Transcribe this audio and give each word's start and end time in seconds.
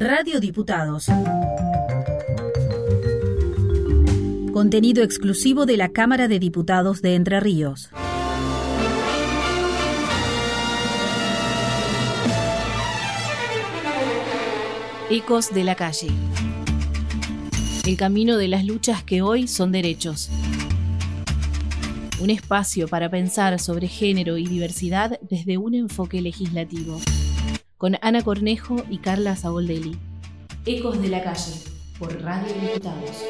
Radio 0.00 0.38
Diputados. 0.38 1.06
Contenido 4.52 5.02
exclusivo 5.02 5.66
de 5.66 5.76
la 5.76 5.88
Cámara 5.88 6.28
de 6.28 6.38
Diputados 6.38 7.02
de 7.02 7.16
Entre 7.16 7.40
Ríos. 7.40 7.90
Ecos 15.10 15.52
de 15.52 15.64
la 15.64 15.74
calle. 15.74 16.06
El 17.84 17.96
camino 17.96 18.36
de 18.36 18.46
las 18.46 18.64
luchas 18.64 19.02
que 19.02 19.20
hoy 19.20 19.48
son 19.48 19.72
derechos. 19.72 20.30
Un 22.20 22.30
espacio 22.30 22.86
para 22.86 23.10
pensar 23.10 23.58
sobre 23.58 23.88
género 23.88 24.38
y 24.38 24.46
diversidad 24.46 25.18
desde 25.28 25.58
un 25.58 25.74
enfoque 25.74 26.22
legislativo. 26.22 27.00
Con 27.78 27.96
Ana 28.02 28.22
Cornejo 28.22 28.84
y 28.90 28.98
Carla 28.98 29.36
Saboldelli. 29.36 29.96
Ecos 30.66 31.00
de 31.00 31.08
la 31.10 31.22
calle, 31.22 31.52
por 31.96 32.20
Radio 32.22 32.52
Diputados. 32.60 33.22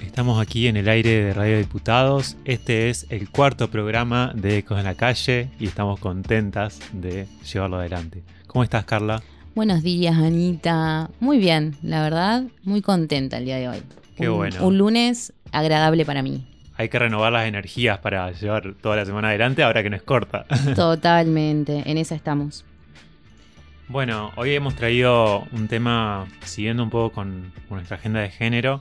Estamos 0.00 0.40
aquí 0.40 0.68
en 0.68 0.76
el 0.76 0.88
aire 0.88 1.10
de 1.10 1.34
Radio 1.34 1.58
Diputados. 1.58 2.36
Este 2.44 2.88
es 2.88 3.06
el 3.10 3.28
cuarto 3.28 3.68
programa 3.68 4.30
de 4.36 4.58
Ecos 4.58 4.78
en 4.78 4.84
la 4.84 4.94
Calle 4.94 5.50
y 5.58 5.66
estamos 5.66 5.98
contentas 5.98 6.78
de 6.92 7.26
llevarlo 7.52 7.78
adelante. 7.78 8.22
¿Cómo 8.46 8.62
estás, 8.62 8.84
Carla? 8.84 9.24
Buenos 9.56 9.82
días, 9.82 10.14
Anita. 10.14 11.10
Muy 11.18 11.38
bien, 11.38 11.74
la 11.82 12.00
verdad, 12.00 12.44
muy 12.62 12.80
contenta 12.80 13.38
el 13.38 13.46
día 13.46 13.56
de 13.56 13.68
hoy. 13.70 13.82
Qué 14.16 14.28
Un- 14.28 14.36
bueno. 14.36 14.66
Un 14.66 14.78
lunes 14.78 15.32
agradable 15.52 16.04
para 16.04 16.22
mí. 16.22 16.44
Hay 16.76 16.88
que 16.88 16.98
renovar 16.98 17.32
las 17.32 17.46
energías 17.46 17.98
para 17.98 18.30
llevar 18.32 18.74
toda 18.80 18.96
la 18.96 19.04
semana 19.04 19.28
adelante 19.28 19.62
ahora 19.62 19.82
que 19.82 19.90
no 19.90 19.96
es 19.96 20.02
corta. 20.02 20.46
Totalmente, 20.74 21.82
en 21.88 21.98
esa 21.98 22.14
estamos. 22.14 22.64
Bueno, 23.88 24.32
hoy 24.36 24.54
hemos 24.54 24.74
traído 24.74 25.46
un 25.52 25.68
tema 25.68 26.26
siguiendo 26.44 26.82
un 26.82 26.88
poco 26.90 27.12
con, 27.14 27.52
con 27.68 27.76
nuestra 27.76 27.98
agenda 27.98 28.20
de 28.20 28.30
género. 28.30 28.80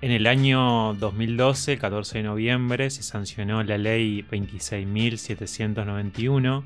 En 0.00 0.10
el 0.10 0.26
año 0.26 0.94
2012, 0.94 1.78
14 1.78 2.18
de 2.18 2.24
noviembre, 2.24 2.90
se 2.90 3.04
sancionó 3.04 3.62
la 3.62 3.78
ley 3.78 4.24
26.791, 4.28 6.64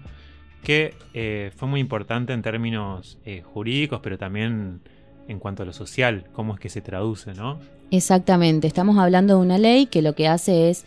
que 0.62 0.94
eh, 1.12 1.53
fue 1.55 1.69
muy 1.69 1.81
importante 1.81 2.33
en 2.33 2.41
términos 2.41 3.19
eh, 3.27 3.42
jurídicos, 3.42 4.00
pero 4.03 4.16
también 4.16 4.81
en 5.28 5.38
cuanto 5.38 5.62
a 5.62 5.66
lo 5.66 5.75
social, 5.75 6.25
cómo 6.33 6.55
es 6.55 6.60
que 6.60 6.70
se 6.70 6.81
traduce, 6.81 7.34
¿no? 7.34 7.60
Exactamente, 7.90 8.66
estamos 8.66 8.98
hablando 8.98 9.36
de 9.36 9.40
una 9.40 9.58
ley 9.58 9.86
que 9.86 10.02
lo 10.02 10.14
que 10.14 10.26
hace 10.26 10.70
es 10.70 10.84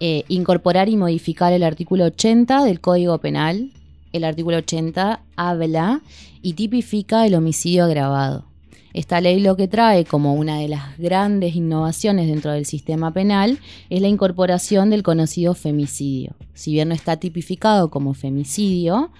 eh, 0.00 0.24
incorporar 0.28 0.88
y 0.88 0.96
modificar 0.96 1.52
el 1.52 1.62
artículo 1.62 2.04
80 2.04 2.64
del 2.64 2.80
Código 2.80 3.16
Penal. 3.18 3.70
El 4.12 4.24
artículo 4.24 4.58
80 4.58 5.22
habla 5.36 6.02
y 6.42 6.52
tipifica 6.52 7.26
el 7.26 7.34
homicidio 7.34 7.84
agravado. 7.84 8.44
Esta 8.92 9.22
ley 9.22 9.40
lo 9.40 9.56
que 9.56 9.68
trae 9.68 10.04
como 10.04 10.34
una 10.34 10.58
de 10.58 10.68
las 10.68 10.98
grandes 10.98 11.56
innovaciones 11.56 12.26
dentro 12.26 12.52
del 12.52 12.66
sistema 12.66 13.12
penal 13.12 13.58
es 13.88 14.02
la 14.02 14.08
incorporación 14.08 14.90
del 14.90 15.02
conocido 15.02 15.54
femicidio. 15.54 16.34
Si 16.52 16.72
bien 16.72 16.88
no 16.88 16.94
está 16.94 17.16
tipificado 17.16 17.88
como 17.88 18.12
femicidio, 18.12 19.10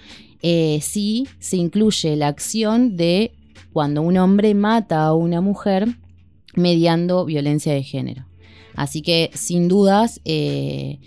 eh, 0.43 0.79
sí 0.83 1.27
se 1.39 1.57
incluye 1.57 2.15
la 2.15 2.27
acción 2.27 2.95
de 2.95 3.31
cuando 3.71 4.03
un 4.03 4.17
hombre 4.17 4.53
mata 4.53 5.05
a 5.05 5.13
una 5.15 5.41
mujer 5.41 5.95
mediando 6.55 7.25
violencia 7.25 7.73
de 7.73 7.83
género. 7.83 8.25
Así 8.75 9.01
que 9.01 9.29
sin 9.33 9.67
dudas 9.67 10.21
eh, 10.25 10.99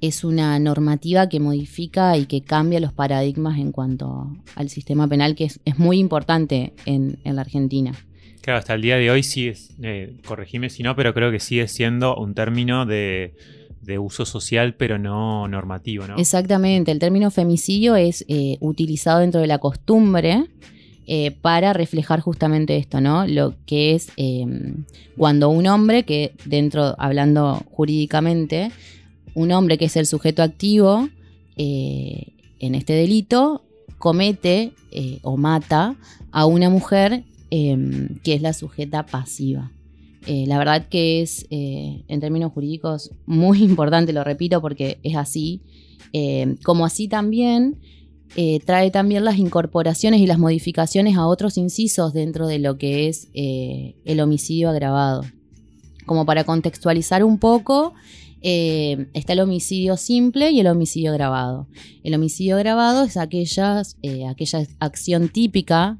es 0.00 0.24
una 0.24 0.58
normativa 0.58 1.28
que 1.28 1.40
modifica 1.40 2.16
y 2.16 2.26
que 2.26 2.42
cambia 2.42 2.80
los 2.80 2.92
paradigmas 2.92 3.58
en 3.58 3.72
cuanto 3.72 4.36
al 4.54 4.68
sistema 4.68 5.08
penal, 5.08 5.34
que 5.34 5.44
es, 5.44 5.60
es 5.64 5.78
muy 5.78 5.98
importante 5.98 6.72
en, 6.84 7.18
en 7.24 7.36
la 7.36 7.42
Argentina. 7.42 7.92
Claro, 8.40 8.58
hasta 8.60 8.74
el 8.74 8.82
día 8.82 8.96
de 8.96 9.10
hoy 9.10 9.22
sí 9.22 9.48
es, 9.48 9.70
eh, 9.82 10.18
corregime 10.24 10.70
si 10.70 10.82
no, 10.82 10.94
pero 10.94 11.12
creo 11.12 11.30
que 11.32 11.40
sigue 11.40 11.66
siendo 11.66 12.16
un 12.16 12.34
término 12.34 12.86
de, 12.86 13.34
de 13.82 13.98
uso 13.98 14.24
social, 14.24 14.74
pero 14.74 14.98
no 14.98 15.48
normativo, 15.48 16.06
¿no? 16.06 16.16
Exactamente, 16.16 16.92
el 16.92 16.98
término 16.98 17.30
femicidio 17.30 17.96
es 17.96 18.24
eh, 18.28 18.56
utilizado 18.60 19.20
dentro 19.20 19.40
de 19.40 19.48
la 19.48 19.58
costumbre 19.58 20.44
eh, 21.06 21.30
para 21.30 21.72
reflejar 21.72 22.20
justamente 22.20 22.76
esto, 22.76 23.00
¿no? 23.00 23.26
Lo 23.26 23.54
que 23.66 23.94
es 23.94 24.10
eh, 24.16 24.44
cuando 25.16 25.48
un 25.48 25.66
hombre, 25.66 26.04
que 26.04 26.32
dentro, 26.44 26.94
hablando 26.98 27.62
jurídicamente, 27.70 28.70
un 29.36 29.52
hombre 29.52 29.76
que 29.78 29.84
es 29.84 29.96
el 29.96 30.06
sujeto 30.06 30.42
activo 30.42 31.10
eh, 31.56 32.32
en 32.58 32.74
este 32.74 32.94
delito, 32.94 33.62
comete 33.98 34.72
eh, 34.90 35.18
o 35.22 35.36
mata 35.36 35.96
a 36.32 36.46
una 36.46 36.70
mujer 36.70 37.22
eh, 37.50 38.08
que 38.24 38.34
es 38.34 38.42
la 38.42 38.52
sujeta 38.52 39.06
pasiva. 39.06 39.70
La 40.26 40.58
verdad 40.58 40.88
que 40.88 41.22
es, 41.22 41.46
en 41.50 42.18
términos 42.18 42.50
jurídicos, 42.50 43.12
muy 43.26 43.62
importante, 43.62 44.12
lo 44.12 44.24
repito 44.24 44.60
porque 44.60 44.98
es 45.04 45.14
así. 45.14 45.60
Como 46.64 46.84
así 46.84 47.06
también 47.06 47.76
eh, 48.34 48.60
trae 48.64 48.90
también 48.90 49.24
las 49.24 49.38
incorporaciones 49.38 50.20
y 50.20 50.26
las 50.26 50.38
modificaciones 50.38 51.16
a 51.16 51.26
otros 51.26 51.56
incisos 51.56 52.12
dentro 52.12 52.46
de 52.46 52.58
lo 52.58 52.76
que 52.76 53.08
es 53.08 53.28
eh, 53.34 53.96
el 54.04 54.20
homicidio 54.20 54.70
agravado. 54.70 55.22
Como 56.04 56.26
para 56.26 56.44
contextualizar 56.44 57.24
un 57.24 57.38
poco, 57.38 57.94
eh, 58.42 59.06
está 59.14 59.32
el 59.32 59.40
homicidio 59.40 59.96
simple 59.96 60.50
y 60.50 60.60
el 60.60 60.66
homicidio 60.66 61.12
agravado. 61.12 61.68
El 62.02 62.14
homicidio 62.14 62.56
agravado 62.56 63.04
es 63.04 63.16
aquellas, 63.16 63.96
aquella 64.28 64.66
acción 64.80 65.28
típica 65.28 65.98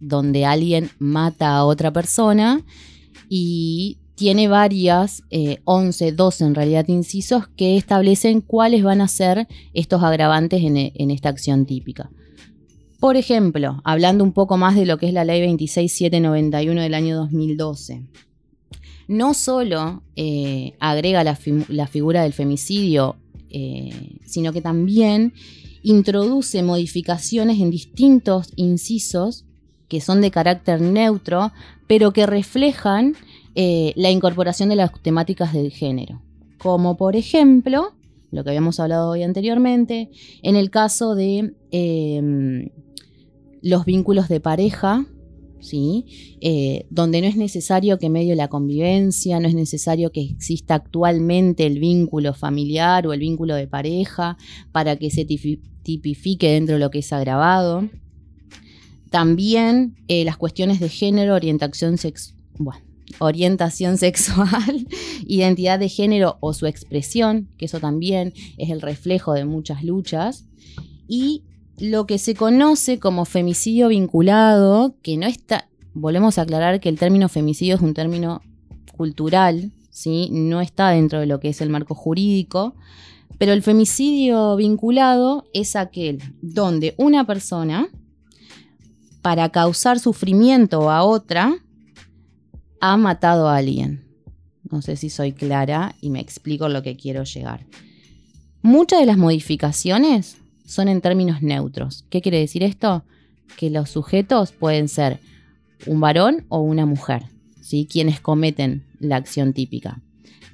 donde 0.00 0.44
alguien 0.44 0.90
mata 0.98 1.56
a 1.56 1.64
otra 1.64 1.92
persona 1.92 2.64
y 3.28 3.98
tiene 4.22 4.46
varias, 4.46 5.24
eh, 5.30 5.58
11, 5.64 6.12
12 6.12 6.44
en 6.44 6.54
realidad 6.54 6.86
incisos, 6.86 7.48
que 7.56 7.76
establecen 7.76 8.40
cuáles 8.40 8.84
van 8.84 9.00
a 9.00 9.08
ser 9.08 9.48
estos 9.74 10.00
agravantes 10.04 10.62
en, 10.62 11.10
esta 11.10 11.28
acción 11.28 11.66
típica. 11.66 12.08
Por 13.00 13.16
ejemplo, 13.16 13.80
hablando 13.82 14.22
un 14.22 14.32
poco 14.32 14.56
más 14.56 14.76
de 14.76 14.86
lo 14.86 14.96
que 14.96 15.08
es 15.08 15.12
la 15.12 15.24
ley 15.24 15.40
26791 15.40 16.82
del 16.82 16.94
año 16.94 17.16
2012, 17.16 18.04
no 19.08 19.34
solo 19.34 20.04
eh, 20.14 20.74
agrega 20.78 21.24
la 21.24 21.88
figura 21.88 22.22
del 22.22 22.32
femicidio, 22.32 23.16
eh, 23.50 24.18
sino 24.24 24.52
que 24.52 24.60
también 24.60 25.32
introduce 25.82 26.62
modificaciones 26.62 27.58
en 27.58 27.72
distintos 27.72 28.52
incisos 28.54 29.46
que 29.88 30.00
son 30.00 30.22
de 30.22 30.30
carácter 30.30 30.80
neutro, 30.80 31.52
pero 31.86 32.14
que 32.14 32.24
reflejan 32.24 33.14
eh, 33.54 33.92
la 33.96 34.10
incorporación 34.10 34.68
de 34.68 34.76
las 34.76 34.92
temáticas 35.02 35.52
del 35.52 35.70
género. 35.70 36.22
Como 36.58 36.96
por 36.96 37.16
ejemplo, 37.16 37.92
lo 38.30 38.44
que 38.44 38.50
habíamos 38.50 38.80
hablado 38.80 39.10
hoy 39.10 39.22
anteriormente, 39.22 40.10
en 40.42 40.56
el 40.56 40.70
caso 40.70 41.14
de 41.14 41.54
eh, 41.70 42.70
los 43.62 43.84
vínculos 43.84 44.28
de 44.28 44.40
pareja, 44.40 45.06
¿sí? 45.60 46.36
Eh, 46.40 46.86
donde 46.90 47.20
no 47.20 47.28
es 47.28 47.36
necesario 47.36 47.98
que 47.98 48.10
medio 48.10 48.34
la 48.34 48.48
convivencia, 48.48 49.38
no 49.38 49.46
es 49.46 49.54
necesario 49.54 50.10
que 50.10 50.22
exista 50.22 50.74
actualmente 50.74 51.66
el 51.66 51.78
vínculo 51.78 52.34
familiar 52.34 53.06
o 53.06 53.12
el 53.12 53.20
vínculo 53.20 53.54
de 53.54 53.68
pareja 53.68 54.36
para 54.72 54.96
que 54.96 55.10
se 55.10 55.26
tipi- 55.26 55.60
tipifique 55.82 56.50
dentro 56.50 56.74
de 56.74 56.80
lo 56.80 56.90
que 56.90 56.98
es 57.00 57.12
agravado. 57.12 57.88
También 59.10 59.96
eh, 60.08 60.24
las 60.24 60.36
cuestiones 60.36 60.80
de 60.80 60.88
género, 60.88 61.34
orientación, 61.34 61.98
sex 61.98 62.34
bueno, 62.58 62.82
orientación 63.18 63.98
sexual, 63.98 64.86
identidad 65.26 65.78
de 65.78 65.88
género 65.88 66.38
o 66.40 66.52
su 66.52 66.66
expresión, 66.66 67.48
que 67.58 67.66
eso 67.66 67.80
también 67.80 68.32
es 68.58 68.70
el 68.70 68.80
reflejo 68.80 69.32
de 69.32 69.44
muchas 69.44 69.84
luchas. 69.84 70.46
Y 71.08 71.44
lo 71.78 72.06
que 72.06 72.18
se 72.18 72.34
conoce 72.34 72.98
como 72.98 73.24
femicidio 73.24 73.88
vinculado, 73.88 74.96
que 75.02 75.16
no 75.16 75.26
está, 75.26 75.68
volvemos 75.94 76.38
a 76.38 76.42
aclarar 76.42 76.80
que 76.80 76.88
el 76.88 76.98
término 76.98 77.28
femicidio 77.28 77.76
es 77.76 77.80
un 77.80 77.94
término 77.94 78.42
cultural, 78.96 79.72
¿sí? 79.90 80.28
no 80.30 80.60
está 80.60 80.90
dentro 80.90 81.20
de 81.20 81.26
lo 81.26 81.40
que 81.40 81.48
es 81.48 81.60
el 81.60 81.70
marco 81.70 81.94
jurídico, 81.94 82.74
pero 83.38 83.52
el 83.52 83.62
femicidio 83.62 84.56
vinculado 84.56 85.44
es 85.52 85.74
aquel 85.76 86.22
donde 86.40 86.94
una 86.98 87.26
persona, 87.26 87.88
para 89.20 89.48
causar 89.50 89.98
sufrimiento 89.98 90.90
a 90.90 91.04
otra, 91.04 91.56
ha 92.82 92.96
matado 92.96 93.48
a 93.48 93.56
alguien. 93.58 94.02
No 94.68 94.82
sé 94.82 94.96
si 94.96 95.08
soy 95.08 95.32
clara 95.32 95.94
y 96.00 96.10
me 96.10 96.18
explico 96.20 96.68
lo 96.68 96.82
que 96.82 96.96
quiero 96.96 97.22
llegar. 97.22 97.64
Muchas 98.60 98.98
de 98.98 99.06
las 99.06 99.16
modificaciones 99.16 100.38
son 100.66 100.88
en 100.88 101.00
términos 101.00 101.42
neutros. 101.42 102.04
¿Qué 102.10 102.20
quiere 102.20 102.40
decir 102.40 102.64
esto? 102.64 103.04
Que 103.56 103.70
los 103.70 103.88
sujetos 103.88 104.50
pueden 104.50 104.88
ser 104.88 105.20
un 105.86 106.00
varón 106.00 106.44
o 106.48 106.58
una 106.58 106.84
mujer, 106.84 107.22
¿sí? 107.60 107.86
quienes 107.88 108.20
cometen 108.20 108.84
la 108.98 109.14
acción 109.14 109.52
típica. 109.52 110.02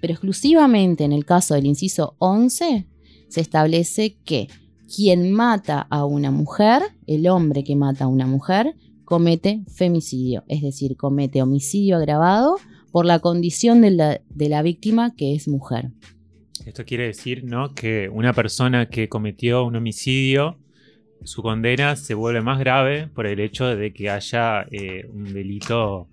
Pero 0.03 0.13
exclusivamente 0.13 1.05
en 1.05 1.13
el 1.13 1.25
caso 1.25 1.55
del 1.55 1.65
inciso 1.65 2.15
11 2.19 2.87
se 3.29 3.41
establece 3.41 4.19
que 4.27 4.49
quien 4.95 5.33
mata 5.33 5.87
a 5.89 6.05
una 6.05 6.31
mujer, 6.31 6.83
el 7.07 7.27
hombre 7.27 7.65
que 7.65 7.75
mata 7.75 8.05
a 8.05 8.09
una 8.09 8.27
mujer, 8.27 8.75
comete 9.09 9.63
femicidio, 9.75 10.45
es 10.49 10.61
decir, 10.61 10.95
comete 10.99 11.41
homicidio 11.41 11.97
agravado 11.97 12.57
por 12.93 13.07
la 13.07 13.21
condición 13.21 13.81
de 13.81 13.91
la, 13.91 14.21
de 14.29 14.49
la 14.51 14.61
víctima 14.61 15.15
que 15.17 15.35
es 15.35 15.49
mujer. 15.49 15.93
Esto 16.67 16.85
quiere 16.85 17.07
decir, 17.07 17.43
¿no? 17.43 17.75
Que 17.75 18.11
una 18.11 18.35
persona 18.35 18.91
que 18.91 19.09
cometió 19.09 19.65
un 19.65 19.77
homicidio, 19.77 20.59
su 21.25 21.41
condena 21.41 21.97
se 21.97 22.13
vuelve 22.13 22.43
más 22.43 22.59
grave 22.59 23.07
por 23.07 23.27
el 23.27 23.41
hecho 23.41 23.75
de 23.75 23.95
que 23.95 24.11
haya 24.11 24.67
eh, 24.71 25.09
un 25.11 25.33
delito 25.33 26.07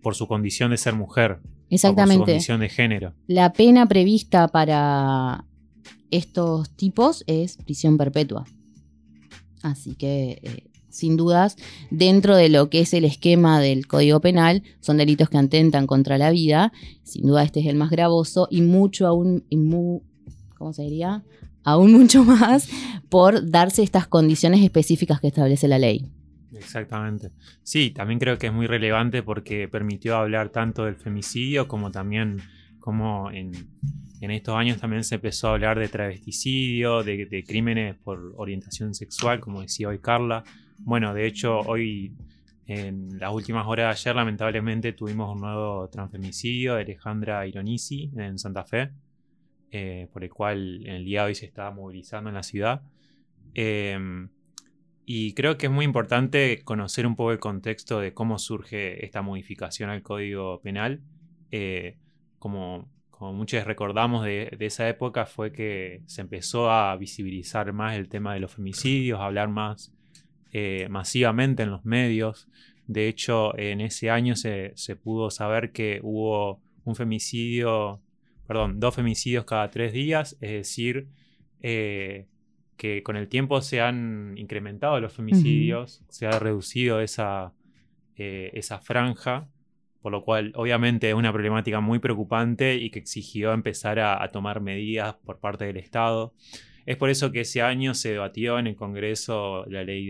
por 0.00 0.14
su 0.14 0.26
condición 0.26 0.70
de 0.70 0.78
ser 0.78 0.94
mujer. 0.94 1.40
Exactamente. 1.68 2.20
por 2.20 2.24
su 2.24 2.32
condición 2.32 2.60
de 2.60 2.68
género. 2.70 3.12
La 3.26 3.52
pena 3.52 3.84
prevista 3.84 4.48
para 4.48 5.44
estos 6.10 6.74
tipos 6.74 7.22
es 7.26 7.58
prisión 7.58 7.98
perpetua. 7.98 8.46
Así 9.62 9.94
que, 9.94 10.40
eh, 10.42 10.69
sin 10.90 11.16
dudas, 11.16 11.56
dentro 11.90 12.36
de 12.36 12.48
lo 12.48 12.68
que 12.68 12.80
es 12.80 12.92
el 12.94 13.04
esquema 13.04 13.60
del 13.60 13.86
Código 13.86 14.20
Penal, 14.20 14.62
son 14.80 14.96
delitos 14.96 15.30
que 15.30 15.38
atentan 15.38 15.86
contra 15.86 16.18
la 16.18 16.30
vida. 16.30 16.72
Sin 17.02 17.26
duda, 17.26 17.42
este 17.42 17.60
es 17.60 17.66
el 17.66 17.76
más 17.76 17.90
gravoso 17.90 18.48
y 18.50 18.62
mucho 18.62 19.06
aún, 19.06 19.44
¿cómo 20.58 20.72
se 20.72 20.82
diría? 20.82 21.24
Aún 21.62 21.92
mucho 21.92 22.24
más 22.26 22.68
por 23.08 23.50
darse 23.50 23.82
estas 23.82 24.06
condiciones 24.06 24.62
específicas 24.62 25.20
que 25.20 25.28
establece 25.28 25.68
la 25.68 25.78
ley. 25.78 26.06
Exactamente. 26.52 27.30
Sí, 27.62 27.90
también 27.90 28.18
creo 28.18 28.38
que 28.38 28.48
es 28.48 28.52
muy 28.52 28.66
relevante 28.66 29.22
porque 29.22 29.68
permitió 29.68 30.16
hablar 30.16 30.50
tanto 30.50 30.84
del 30.84 30.96
femicidio 30.96 31.68
como 31.68 31.90
también 31.90 32.42
como 32.80 33.30
en, 33.30 33.52
estos 34.20 34.54
años 34.54 34.78
también 34.78 35.04
se 35.04 35.14
empezó 35.16 35.48
a 35.48 35.52
hablar 35.52 35.78
de 35.78 35.88
travesticidio, 35.88 37.02
de, 37.02 37.44
crímenes 37.46 37.96
por 37.96 38.34
orientación 38.36 38.94
sexual, 38.94 39.40
como 39.40 39.62
decía 39.62 39.88
hoy 39.88 39.98
Carla. 39.98 40.44
Bueno, 40.82 41.12
de 41.12 41.26
hecho, 41.26 41.60
hoy, 41.60 42.14
en 42.66 43.18
las 43.18 43.32
últimas 43.32 43.66
horas 43.66 43.86
de 43.86 43.90
ayer, 43.90 44.16
lamentablemente 44.16 44.92
tuvimos 44.92 45.34
un 45.34 45.42
nuevo 45.42 45.88
transfemicidio 45.88 46.74
de 46.74 46.82
Alejandra 46.82 47.46
Ironisi 47.46 48.10
en 48.16 48.38
Santa 48.38 48.64
Fe, 48.64 48.90
eh, 49.70 50.08
por 50.12 50.24
el 50.24 50.30
cual 50.30 50.86
en 50.86 50.94
el 50.94 51.04
día 51.04 51.20
de 51.20 51.26
hoy 51.28 51.34
se 51.34 51.46
está 51.46 51.70
movilizando 51.70 52.30
en 52.30 52.34
la 52.34 52.42
ciudad. 52.42 52.82
Em, 53.54 54.30
y 55.04 55.34
creo 55.34 55.58
que 55.58 55.66
es 55.66 55.72
muy 55.72 55.84
importante 55.84 56.62
conocer 56.64 57.06
un 57.06 57.14
poco 57.14 57.32
el 57.32 57.38
contexto 57.40 58.00
de 58.00 58.14
cómo 58.14 58.38
surge 58.38 59.04
esta 59.04 59.22
modificación 59.22 59.90
al 59.90 60.02
Código 60.02 60.60
Penal. 60.62 61.02
Eh, 61.50 61.98
como, 62.38 62.88
como, 63.10 63.34
muchos 63.34 63.64
recordamos 63.64 64.24
de, 64.24 64.56
esa 64.60 64.88
época, 64.88 65.26
fue 65.26 65.52
que 65.52 66.02
se 66.06 66.22
empezó 66.22 66.70
a 66.70 66.96
visibilizar 66.96 67.72
más 67.72 67.96
el 67.96 68.08
tema 68.08 68.32
de 68.34 68.40
los 68.40 68.54
femicidios, 68.54 69.20
a 69.20 69.26
hablar 69.26 69.48
más 69.48 69.92
eh, 70.52 70.86
masivamente 70.90 71.62
en 71.62 71.70
los 71.70 71.84
medios. 71.84 72.48
De 72.86 73.08
hecho, 73.08 73.56
en 73.58 73.80
ese 73.80 74.10
año 74.10 74.34
se, 74.36 74.74
pudo 75.02 75.30
saber 75.30 75.72
que 75.72 76.00
hubo 76.02 76.60
un 76.84 76.96
femicidio, 76.96 78.00
perdón, 78.46 78.80
dos 78.80 78.94
femicidios 78.94 79.44
cada 79.44 79.70
tres 79.70 79.92
días, 79.92 80.36
es 80.40 80.50
decir, 80.50 81.06
eh, 81.62 82.26
que 82.76 83.02
con 83.02 83.16
el 83.16 83.28
tiempo 83.28 83.60
se 83.60 83.80
han 83.80 84.34
incrementado 84.38 84.98
los 85.00 85.12
femicidios, 85.12 86.02
se 86.08 86.26
ha 86.26 86.38
reducido 86.38 87.00
esa, 87.00 87.52
eh, 88.16 88.50
esa 88.54 88.80
franja, 88.80 89.48
por 90.02 90.12
lo 90.12 90.24
cual 90.24 90.52
obviamente 90.54 91.08
es 91.08 91.14
una 91.14 91.32
problemática 91.32 91.80
muy 91.80 91.98
preocupante 91.98 92.74
y 92.76 92.90
que 92.90 92.98
exigió 92.98 93.52
empezar 93.52 93.98
a, 93.98 94.26
tomar 94.28 94.60
medidas 94.60 95.14
por 95.24 95.38
parte 95.38 95.64
del 95.66 95.76
Estado. 95.76 96.34
Es 96.86 96.96
por 96.96 97.10
eso 97.10 97.30
que 97.32 97.42
ese 97.42 97.62
año 97.62 97.94
se 97.94 98.12
debatió 98.12 98.58
en 98.58 98.66
el 98.66 98.76
Congreso 98.76 99.64
la 99.66 99.84
ley 99.84 100.06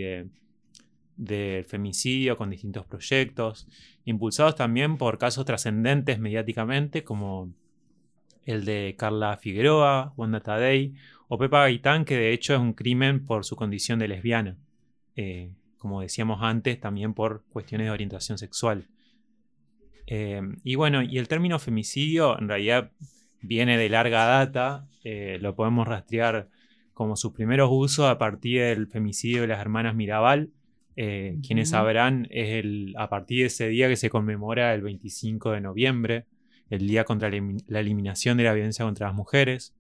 de, 1.17 1.67
femicidio 1.69 2.37
con 2.37 2.50
distintos 2.50 2.87
proyectos, 2.87 3.69
impulsados 4.05 4.56
también 4.56 4.96
por 4.96 5.19
casos 5.19 5.44
trascendentes 5.44 6.19
mediáticamente 6.19 7.05
como 7.05 7.52
el 8.44 8.64
de 8.64 8.94
Carla 8.99 9.37
Figueroa, 9.37 10.14
Wanda 10.17 10.40
Tadei 10.40 10.94
o 11.28 11.38
Pepa 11.38 11.61
Gaitán, 11.61 12.05
que 12.05 12.17
de 12.17 12.32
hecho 12.32 12.55
es 12.55 12.61
un 12.61 12.72
crimen 12.72 13.26
por 13.26 13.44
su 13.44 13.55
condición 13.55 13.99
de 13.99 14.08
lesbiana. 14.08 14.56
Eh, 15.17 15.52
como 15.78 16.00
decíamos 16.00 16.40
antes, 16.43 16.81
también 16.81 17.14
por 17.14 17.44
cuestiones 17.50 17.87
de 17.87 17.90
orientación 17.90 18.38
sexual. 18.38 18.88
Eh, 20.06 20.43
y 20.64 20.75
bueno, 20.75 21.02
y 21.02 21.19
el 21.19 21.28
término 21.28 21.58
femicidio 21.58 22.38
en 22.38 22.49
realidad 22.49 22.90
viene 23.40 23.78
de 23.78 23.88
larga 23.88 24.25
data, 24.25 24.88
eh, 25.05 25.38
lo 25.40 25.55
podemos 25.55 25.87
rastrear 25.87 26.49
como 27.00 27.17
sus 27.17 27.32
primeros 27.32 27.70
usos 27.73 28.11
a 28.11 28.19
partir 28.19 28.61
del 28.61 28.87
femicidio 28.87 29.41
de 29.41 29.47
las 29.47 29.58
hermanas 29.58 29.94
Mirabal. 29.94 30.50
Quienes 30.94 31.70
sabrán, 31.70 32.26
es 32.29 32.62
el, 32.62 32.94
a 32.99 33.08
partir 33.08 33.41
de 33.41 33.47
ese 33.47 33.69
día 33.69 33.88
que 33.88 33.97
se 33.97 34.11
conmemora 34.11 34.75
el 34.75 34.82
25 34.82 35.52
de 35.52 35.62
noviembre, 35.62 36.26
el 36.69 36.87
día 36.87 37.05
contra 37.05 37.31
la 37.31 37.81
eliminación 37.81 38.37
de 38.37 38.44
la 38.44 38.52
violencia 38.52 38.85
contra 38.85 39.06
las 39.06 39.17
mujeres. 39.17 39.75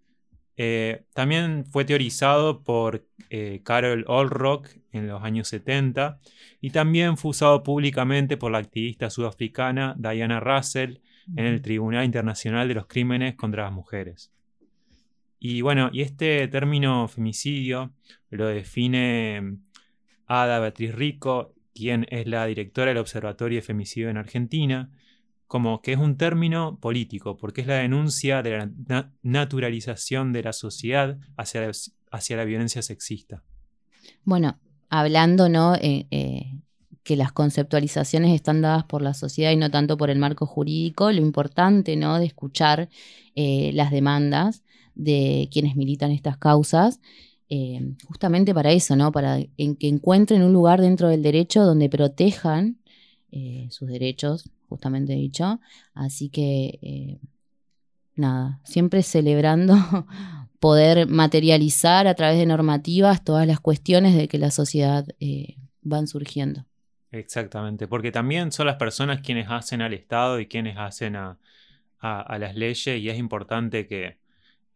Eh, 0.56 1.02
también 1.12 1.66
fue 1.66 1.84
teorizado 1.84 2.62
por 2.62 3.06
eh, 3.28 3.60
Carol 3.64 4.06
Olrock 4.08 4.70
en 4.90 5.06
los 5.06 5.22
años 5.22 5.46
70 5.48 6.20
y 6.62 6.70
también 6.70 7.18
fue 7.18 7.32
usado 7.32 7.62
públicamente 7.62 8.38
por 8.38 8.50
la 8.50 8.58
activista 8.58 9.10
sudafricana 9.10 9.94
Diana 9.98 10.40
Russell 10.40 11.00
en 11.36 11.44
el 11.44 11.60
Tribunal 11.60 12.06
Internacional 12.06 12.66
de 12.66 12.76
los 12.76 12.86
Crímenes 12.86 13.34
contra 13.34 13.64
las 13.64 13.72
Mujeres. 13.74 14.32
Y 15.42 15.62
bueno, 15.62 15.88
y 15.90 16.02
este 16.02 16.46
término 16.48 17.08
femicidio 17.08 17.94
lo 18.28 18.46
define 18.46 19.56
Ada 20.26 20.60
Beatriz 20.60 20.94
Rico, 20.94 21.54
quien 21.74 22.06
es 22.10 22.26
la 22.26 22.44
directora 22.44 22.90
del 22.90 22.98
Observatorio 22.98 23.56
de 23.56 23.62
Femicidio 23.62 24.10
en 24.10 24.18
Argentina, 24.18 24.90
como 25.46 25.80
que 25.80 25.94
es 25.94 25.98
un 25.98 26.18
término 26.18 26.78
político, 26.78 27.38
porque 27.38 27.62
es 27.62 27.66
la 27.66 27.76
denuncia 27.76 28.42
de 28.42 28.70
la 28.86 29.12
naturalización 29.22 30.34
de 30.34 30.42
la 30.42 30.52
sociedad 30.52 31.16
hacia 31.38 31.62
la, 31.62 31.72
hacia 32.10 32.36
la 32.36 32.44
violencia 32.44 32.82
sexista. 32.82 33.42
Bueno, 34.24 34.58
hablando, 34.90 35.48
¿no? 35.48 35.74
Eh, 35.74 36.06
eh, 36.10 36.52
que 37.02 37.16
las 37.16 37.32
conceptualizaciones 37.32 38.34
están 38.34 38.60
dadas 38.60 38.84
por 38.84 39.00
la 39.00 39.14
sociedad 39.14 39.52
y 39.52 39.56
no 39.56 39.70
tanto 39.70 39.96
por 39.96 40.10
el 40.10 40.18
marco 40.18 40.44
jurídico, 40.44 41.10
lo 41.10 41.22
importante, 41.22 41.96
¿no? 41.96 42.18
De 42.18 42.26
escuchar 42.26 42.90
eh, 43.34 43.70
las 43.72 43.90
demandas 43.90 44.62
de 44.94 45.48
quienes 45.52 45.76
militan 45.76 46.10
estas 46.10 46.36
causas, 46.36 47.00
justamente 48.06 48.54
para 48.54 48.70
eso, 48.70 48.94
¿no? 48.94 49.10
Para 49.10 49.40
que 49.40 49.88
encuentren 49.88 50.42
un 50.42 50.52
lugar 50.52 50.80
dentro 50.80 51.08
del 51.08 51.22
derecho 51.22 51.64
donde 51.64 51.88
protejan 51.88 52.78
sus 53.70 53.88
derechos 53.88 54.50
justamente 54.70 55.12
dicho. 55.12 55.60
Así 55.92 56.30
que, 56.30 56.78
eh, 56.80 57.20
nada, 58.14 58.60
siempre 58.64 59.02
celebrando 59.02 59.74
poder 60.60 61.06
materializar 61.08 62.06
a 62.06 62.14
través 62.14 62.38
de 62.38 62.46
normativas 62.46 63.22
todas 63.22 63.46
las 63.46 63.60
cuestiones 63.60 64.14
de 64.14 64.28
que 64.28 64.38
la 64.38 64.50
sociedad 64.50 65.04
eh, 65.18 65.56
van 65.82 66.06
surgiendo. 66.06 66.64
Exactamente, 67.10 67.88
porque 67.88 68.12
también 68.12 68.52
son 68.52 68.66
las 68.66 68.76
personas 68.76 69.20
quienes 69.20 69.48
hacen 69.50 69.82
al 69.82 69.92
Estado 69.92 70.38
y 70.38 70.46
quienes 70.46 70.78
hacen 70.78 71.16
a 71.16 71.36
las 72.38 72.54
leyes 72.54 73.00
y 73.00 73.10
es 73.10 73.18
importante 73.18 73.88
que, 73.88 74.18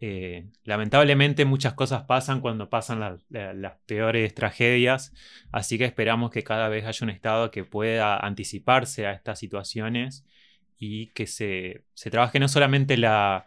eh, 0.00 0.46
lamentablemente 0.64 1.44
muchas 1.44 1.74
cosas 1.74 2.02
pasan 2.02 2.40
cuando 2.40 2.68
pasan 2.68 3.00
las 3.30 3.72
peores 3.86 4.34
tragedias, 4.34 5.12
así 5.52 5.78
que 5.78 5.84
esperamos 5.84 6.30
que 6.30 6.42
cada 6.42 6.68
vez 6.68 6.84
haya 6.84 7.04
un 7.04 7.10
Estado 7.10 7.50
que 7.50 7.64
pueda 7.64 8.18
anticiparse 8.18 9.06
a 9.06 9.12
estas 9.12 9.38
situaciones 9.38 10.24
y 10.78 11.06
que 11.08 11.26
se, 11.26 11.84
trabaje 12.10 12.38
no 12.38 12.48
solamente 12.48 12.96
la, 12.96 13.46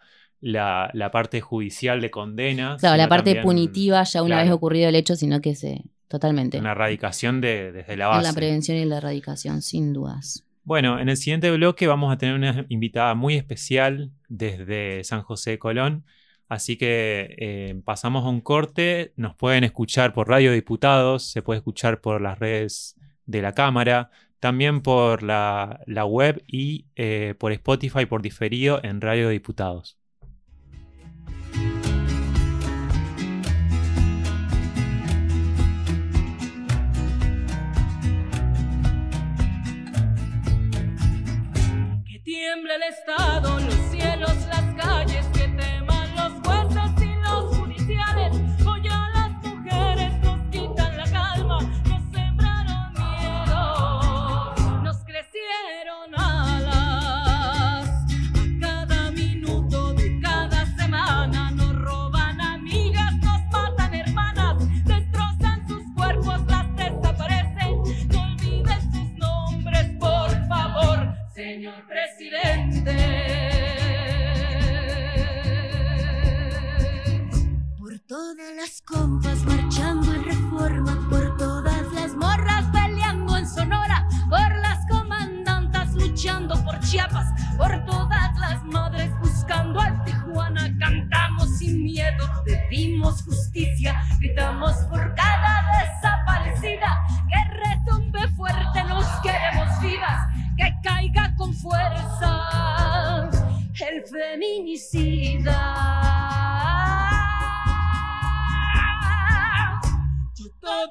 parte 1.11 1.41
judicial 1.41 2.01
de 2.01 2.09
condena. 2.09 2.77
Claro, 2.79 2.97
la 2.97 3.07
parte 3.07 3.41
punitiva 3.41 4.03
ya 4.03 4.23
una 4.23 4.41
vez 4.41 4.51
ocurrido 4.51 4.89
el 4.89 4.95
hecho, 4.95 5.15
sino 5.15 5.41
que 5.41 5.55
se... 5.55 5.83
Totalmente. 6.07 6.57
Una 6.57 6.71
erradicación 6.71 7.41
de, 7.41 7.73
desde 7.73 7.97
la 7.97 8.07
base. 8.07 8.23
la 8.23 8.33
prevención 8.33 8.77
y 8.77 8.85
la 8.85 8.97
erradicación, 8.97 9.61
sin 9.61 9.91
dudas. 9.91 10.45
Bueno, 10.63 10.99
en 10.99 11.09
el 11.09 11.17
siguiente 11.17 11.51
bloque 11.51 11.85
vamos 11.85 12.13
a 12.13 12.17
tener 12.17 12.35
una 12.35 12.65
invitada 12.69 13.13
muy 13.13 13.35
especial 13.35 14.11
desde 14.29 15.03
San 15.03 15.21
José 15.21 15.51
de 15.51 15.59
Colón. 15.59 16.05
Así 16.49 16.77
que 16.77 17.35
eh, 17.37 17.81
pasamos 17.83 18.25
a 18.25 18.29
un 18.29 18.41
corte. 18.41 19.13
Nos 19.15 19.35
pueden 19.35 19.63
escuchar 19.63 20.13
por 20.13 20.29
Radio 20.29 20.53
Diputados, 20.53 21.29
se 21.29 21.41
puede 21.41 21.57
escuchar 21.57 22.01
por 22.01 22.21
las 22.21 22.39
redes 22.39 22.95
de 23.25 23.41
la 23.41 23.53
Cámara, 23.53 24.11
también 24.39 24.81
por 24.81 25.23
la, 25.23 25.79
web 26.05 26.43
y 26.47 26.85
eh, 26.95 27.35
por 27.37 27.51
Spotify 27.51 28.05
por 28.05 28.21
diferido 28.21 28.79
en 28.83 29.01
Radio 29.01 29.29
Diputados. 29.29 29.97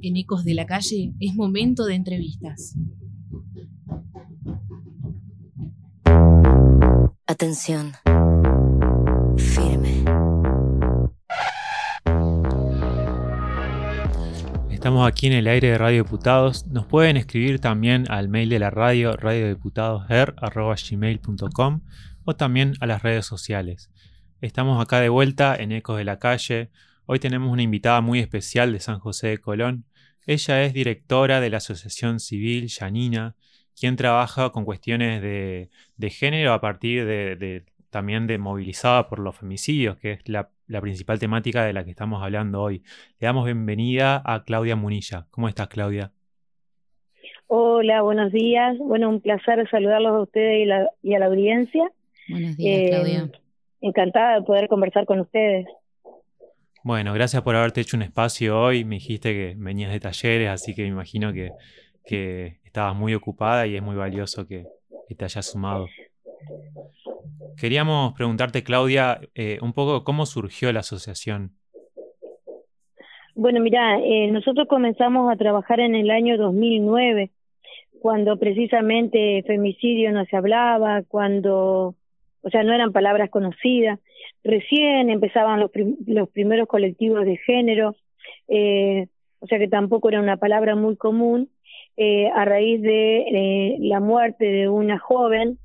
En 0.00 0.16
Ecos 0.16 0.44
de 0.44 0.54
la 0.54 0.64
Calle 0.64 1.12
es 1.20 1.34
momento 1.34 1.84
de 1.84 1.94
entrevistas. 1.94 2.74
Atención. 7.26 7.92
Firme. 9.36 10.06
Estamos 14.70 15.06
aquí 15.06 15.26
en 15.26 15.34
el 15.34 15.46
aire 15.46 15.68
de 15.68 15.76
Radio 15.78 16.04
Diputados. 16.04 16.66
Nos 16.68 16.86
pueden 16.86 17.18
escribir 17.18 17.60
también 17.60 18.10
al 18.10 18.28
mail 18.28 18.48
de 18.48 18.58
la 18.58 18.70
radio 18.70 19.14
radiodiputadosher.gmail.com 19.16 21.80
o 22.24 22.36
también 22.36 22.72
a 22.80 22.86
las 22.86 23.02
redes 23.02 23.26
sociales. 23.26 23.90
Estamos 24.40 24.82
acá 24.82 25.00
de 25.00 25.10
vuelta 25.10 25.54
en 25.54 25.72
Ecos 25.72 25.98
de 25.98 26.04
la 26.04 26.18
Calle. 26.18 26.70
Hoy 27.04 27.18
tenemos 27.18 27.52
una 27.52 27.62
invitada 27.62 28.00
muy 28.00 28.20
especial 28.20 28.72
de 28.72 28.78
San 28.78 29.00
José 29.00 29.28
de 29.28 29.38
Colón. 29.38 29.84
Ella 30.24 30.62
es 30.62 30.72
directora 30.72 31.40
de 31.40 31.50
la 31.50 31.56
Asociación 31.56 32.20
Civil 32.20 32.68
Yanina, 32.68 33.34
quien 33.78 33.96
trabaja 33.96 34.50
con 34.50 34.64
cuestiones 34.64 35.20
de, 35.20 36.10
género 36.10 36.52
a 36.52 36.60
partir 36.60 37.04
de, 37.04 37.64
también 37.90 38.28
de 38.28 38.38
movilizada 38.38 39.08
por 39.08 39.18
los 39.18 39.36
femicidios, 39.36 39.96
que 39.96 40.12
es 40.12 40.28
la, 40.28 40.50
principal 40.80 41.18
temática 41.18 41.64
de 41.64 41.72
la 41.72 41.84
que 41.84 41.90
estamos 41.90 42.22
hablando 42.22 42.62
hoy. 42.62 42.84
Le 43.18 43.26
damos 43.26 43.46
bienvenida 43.46 44.22
a 44.24 44.44
Claudia 44.44 44.76
Munilla. 44.76 45.26
¿Cómo 45.32 45.48
estás, 45.48 45.66
Claudia? 45.66 46.12
Hola, 47.48 48.02
buenos 48.02 48.30
días. 48.30 48.78
Bueno, 48.78 49.08
un 49.08 49.20
placer 49.20 49.68
saludarlos 49.70 50.12
a 50.12 50.22
ustedes 50.22 50.68
y, 51.02 51.14
a 51.14 51.18
la 51.18 51.26
audiencia. 51.26 51.90
Buenos 52.28 52.56
días, 52.56 52.90
Claudia. 52.90 53.18
Eh, 53.24 53.40
encantada 53.80 54.36
de 54.36 54.42
poder 54.42 54.68
conversar 54.68 55.04
con 55.04 55.18
ustedes. 55.18 55.66
Bueno, 56.84 57.14
gracias 57.14 57.42
por 57.42 57.54
haberte 57.54 57.80
hecho 57.80 57.96
un 57.96 58.02
espacio 58.02 58.60
hoy. 58.60 58.84
Me 58.84 58.96
dijiste 58.96 59.32
que 59.32 59.54
venías 59.56 59.92
de 59.92 60.00
talleres, 60.00 60.48
así 60.48 60.74
que 60.74 60.82
me 60.82 60.88
imagino 60.88 61.32
que, 61.32 61.50
estabas 62.64 62.96
muy 62.96 63.14
ocupada 63.14 63.66
y 63.66 63.76
es 63.76 63.82
muy 63.82 63.94
valioso 63.94 64.46
que, 64.46 64.66
te 65.16 65.24
hayas 65.26 65.44
sumado. 65.44 65.86
Queríamos 67.60 68.14
preguntarte, 68.14 68.64
Claudia, 68.64 69.20
eh, 69.34 69.58
un 69.60 69.74
poco 69.74 70.04
cómo 70.04 70.24
surgió 70.24 70.72
la 70.72 70.80
asociación. 70.80 71.52
Bueno, 73.34 73.60
mira, 73.60 74.00
eh, 74.00 74.30
nosotros 74.32 74.66
comenzamos 74.68 75.30
a 75.30 75.36
trabajar 75.36 75.80
en 75.80 75.94
el 75.94 76.10
año 76.10 76.38
2009, 76.38 77.30
cuando 78.00 78.38
precisamente 78.38 79.44
femicidio 79.46 80.12
no 80.12 80.24
se 80.24 80.36
hablaba, 80.36 81.02
cuando, 81.02 81.94
o 82.42 82.50
sea, 82.50 82.62
no 82.62 82.72
eran 82.72 82.92
palabras 82.92 83.30
conocidas 83.30 83.98
recién 84.44 85.10
empezaban 85.10 85.60
los, 85.60 85.70
los 86.06 86.28
primeros 86.30 86.68
colectivos 86.68 87.24
de 87.24 87.36
género, 87.38 87.96
eh, 88.48 89.06
o 89.40 89.46
sea 89.46 89.58
que 89.58 89.68
tampoco 89.68 90.08
era 90.08 90.20
una 90.20 90.36
palabra 90.36 90.74
muy 90.74 90.96
común, 90.96 91.48
eh, 91.96 92.28
a 92.34 92.44
raíz 92.44 92.80
de 92.80 93.18
eh, 93.18 93.76
la 93.80 94.00
muerte 94.00 94.46
de 94.46 94.68
una 94.68 94.98
joven 94.98 95.58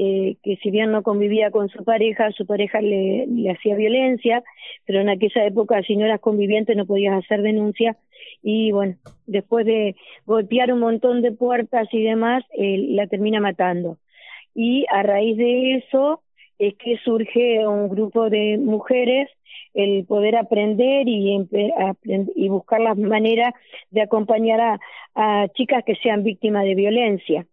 eh, 0.00 0.36
que 0.44 0.56
si 0.62 0.70
bien 0.70 0.92
no 0.92 1.02
convivía 1.02 1.50
con 1.50 1.68
su 1.68 1.82
pareja, 1.82 2.30
su 2.30 2.46
pareja 2.46 2.80
le, 2.80 3.26
le 3.26 3.50
hacía 3.50 3.74
violencia, 3.74 4.44
pero 4.86 5.00
en 5.00 5.08
aquella 5.08 5.44
época 5.44 5.82
si 5.82 5.96
no 5.96 6.04
eras 6.04 6.20
conviviente 6.20 6.76
no 6.76 6.86
podías 6.86 7.16
hacer 7.16 7.42
denuncia 7.42 7.96
y 8.40 8.70
bueno, 8.70 8.94
después 9.26 9.66
de 9.66 9.96
golpear 10.24 10.72
un 10.72 10.78
montón 10.78 11.20
de 11.22 11.32
puertas 11.32 11.88
y 11.90 12.04
demás, 12.04 12.44
la 12.56 13.08
termina 13.08 13.40
matando. 13.40 13.98
Y 14.54 14.86
a 14.90 15.02
raíz 15.02 15.36
de 15.36 15.76
eso, 15.76 16.22
es 16.58 16.74
que 16.74 16.98
surge 17.04 17.66
un 17.66 17.88
grupo 17.88 18.30
de 18.30 18.58
mujeres 18.58 19.28
el 19.74 20.04
poder 20.06 20.36
aprender 20.36 21.08
y, 21.08 21.46
y 22.34 22.48
buscar 22.48 22.80
las 22.80 22.96
maneras 22.96 23.54
de 23.90 24.02
acompañar 24.02 24.60
a, 24.60 24.80
a 25.14 25.48
chicas 25.48 25.84
que 25.84 25.94
sean 25.96 26.24
víctimas 26.24 26.64
de 26.64 26.74
violencia. 26.74 27.46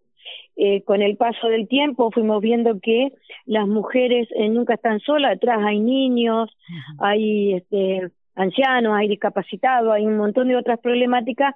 Eh, 0.58 0.82
con 0.84 1.02
el 1.02 1.18
paso 1.18 1.48
del 1.48 1.68
tiempo 1.68 2.12
fuimos 2.12 2.42
viendo 2.42 2.80
que 2.80 3.12
las 3.46 3.68
mujeres 3.68 4.28
eh, 4.36 4.48
nunca 4.48 4.76
están 4.76 5.02
solas, 5.02 5.34
atrás 5.34 5.60
hay 5.64 5.80
niños, 5.80 6.50
hay 6.98 7.56
este, 7.56 8.10
ancianos, 8.36 8.94
hay 8.96 9.08
discapacitados, 9.08 9.94
hay 9.94 10.06
un 10.06 10.18
montón 10.18 10.48
de 10.48 10.56
otras 10.56 10.80
problemáticas 10.80 11.56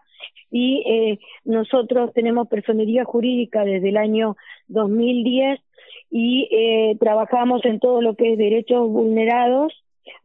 y 0.52 0.84
eh, 0.88 1.20
nosotros 1.46 2.12
tenemos 2.14 2.48
personería 2.48 3.04
jurídica 3.04 3.64
desde 3.64 3.90
el 3.90 3.98
año 3.98 4.38
2010 4.68 5.60
y 6.12 6.50
eh, 6.52 6.98
trabajamos 7.00 7.64
en 7.66 7.80
todo 7.80 8.02
lo 8.02 8.16
que 8.16 8.34
es 8.34 8.38
derechos 8.38 8.90
vulnerados, 8.90 9.74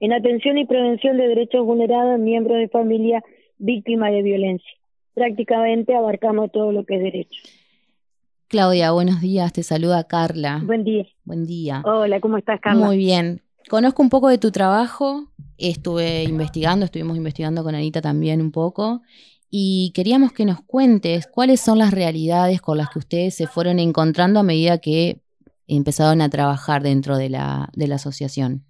en 0.00 0.12
atención 0.12 0.56
y 0.58 0.66
prevención 0.66 1.16
de 1.16 1.28
derechos 1.28 1.64
vulnerados 1.64 2.16
en 2.16 2.25
miembros 2.25 2.58
de 2.58 2.68
familia 2.68 3.23
víctima 3.58 4.11
de 4.11 4.23
violencia. 4.23 4.70
Prácticamente 5.14 5.94
abarcamos 5.94 6.50
todo 6.52 6.73
lo 6.73 6.84
que 6.84 6.96
es 6.96 7.02
derecho. 7.02 7.40
Claudia, 8.49 8.92
buenos 8.92 9.20
días, 9.20 9.52
te 9.52 9.62
saluda 9.62 10.04
Carla. 10.04 10.61
Buen 10.64 10.84
día. 10.84 11.06
Buen 11.25 11.46
día. 11.46 11.82
Hola, 11.84 12.20
¿cómo 12.20 12.38
estás, 12.38 12.61
Carla? 12.61 12.87
Muy 12.87 12.96
bien. 12.96 13.42
Conozco 13.68 14.02
un 14.02 14.11
poco 14.11 14.28
de 14.28 14.38
tu 14.38 14.50
trabajo, 14.50 15.25
estuve 15.58 16.25
investigando, 16.25 16.84
estuvimos 16.84 17.16
investigando 17.16 17.62
con 17.62 17.75
Anita 17.75 18.00
también 18.00 18.40
un 18.40 18.52
poco, 18.52 19.02
y 19.50 19.92
queríamos 19.94 20.32
que 20.32 20.44
nos 20.44 20.61
cuentes 20.62 21.26
cuáles 21.26 21.61
son 21.61 21.78
las 21.78 21.92
realidades 21.92 22.61
con 22.61 22.78
las 22.78 22.90
que 22.90 22.99
ustedes 22.99 23.34
se 23.34 23.46
fueron 23.46 23.78
encontrando 23.78 24.40
a 24.40 24.42
medida 24.42 24.78
que 24.78 25.20
empezaron 25.68 26.20
a 26.20 26.28
trabajar 26.28 26.82
dentro 26.82 27.16
de 27.16 27.30
la, 27.30 27.68
de 27.75 27.88
la 27.88 27.96
asociación? 27.96 28.62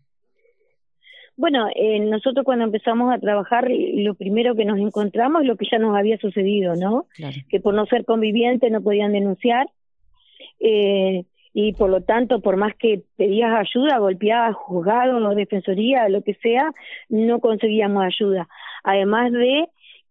Bueno, 1.36 1.66
eh, 1.74 1.98
nosotros 1.98 2.44
cuando 2.44 2.64
empezamos 2.64 3.12
a 3.12 3.18
trabajar, 3.18 3.68
lo 3.68 4.14
primero 4.14 4.54
que 4.54 4.64
nos 4.64 4.78
encontramos 4.78 5.42
es 5.42 5.48
lo 5.48 5.56
que 5.56 5.66
ya 5.70 5.78
nos 5.78 5.96
había 5.96 6.16
sucedido, 6.18 6.76
¿no? 6.76 7.06
Que 7.48 7.58
por 7.58 7.74
no 7.74 7.86
ser 7.86 8.04
convivientes 8.04 8.70
no 8.70 8.80
podían 8.82 9.12
denunciar. 9.12 9.66
Eh, 10.60 11.24
y 11.56 11.72
por 11.72 11.88
lo 11.88 12.02
tanto, 12.02 12.40
por 12.40 12.56
más 12.56 12.74
que 12.74 13.02
pedías 13.16 13.52
ayuda, 13.54 13.98
golpeabas 13.98 14.56
juzgado, 14.56 15.34
defensoría, 15.36 16.08
lo 16.08 16.20
que 16.22 16.34
sea, 16.34 16.72
no 17.08 17.38
conseguíamos 17.38 18.04
ayuda. 18.04 18.48
Además 18.82 19.30
de 19.30 19.68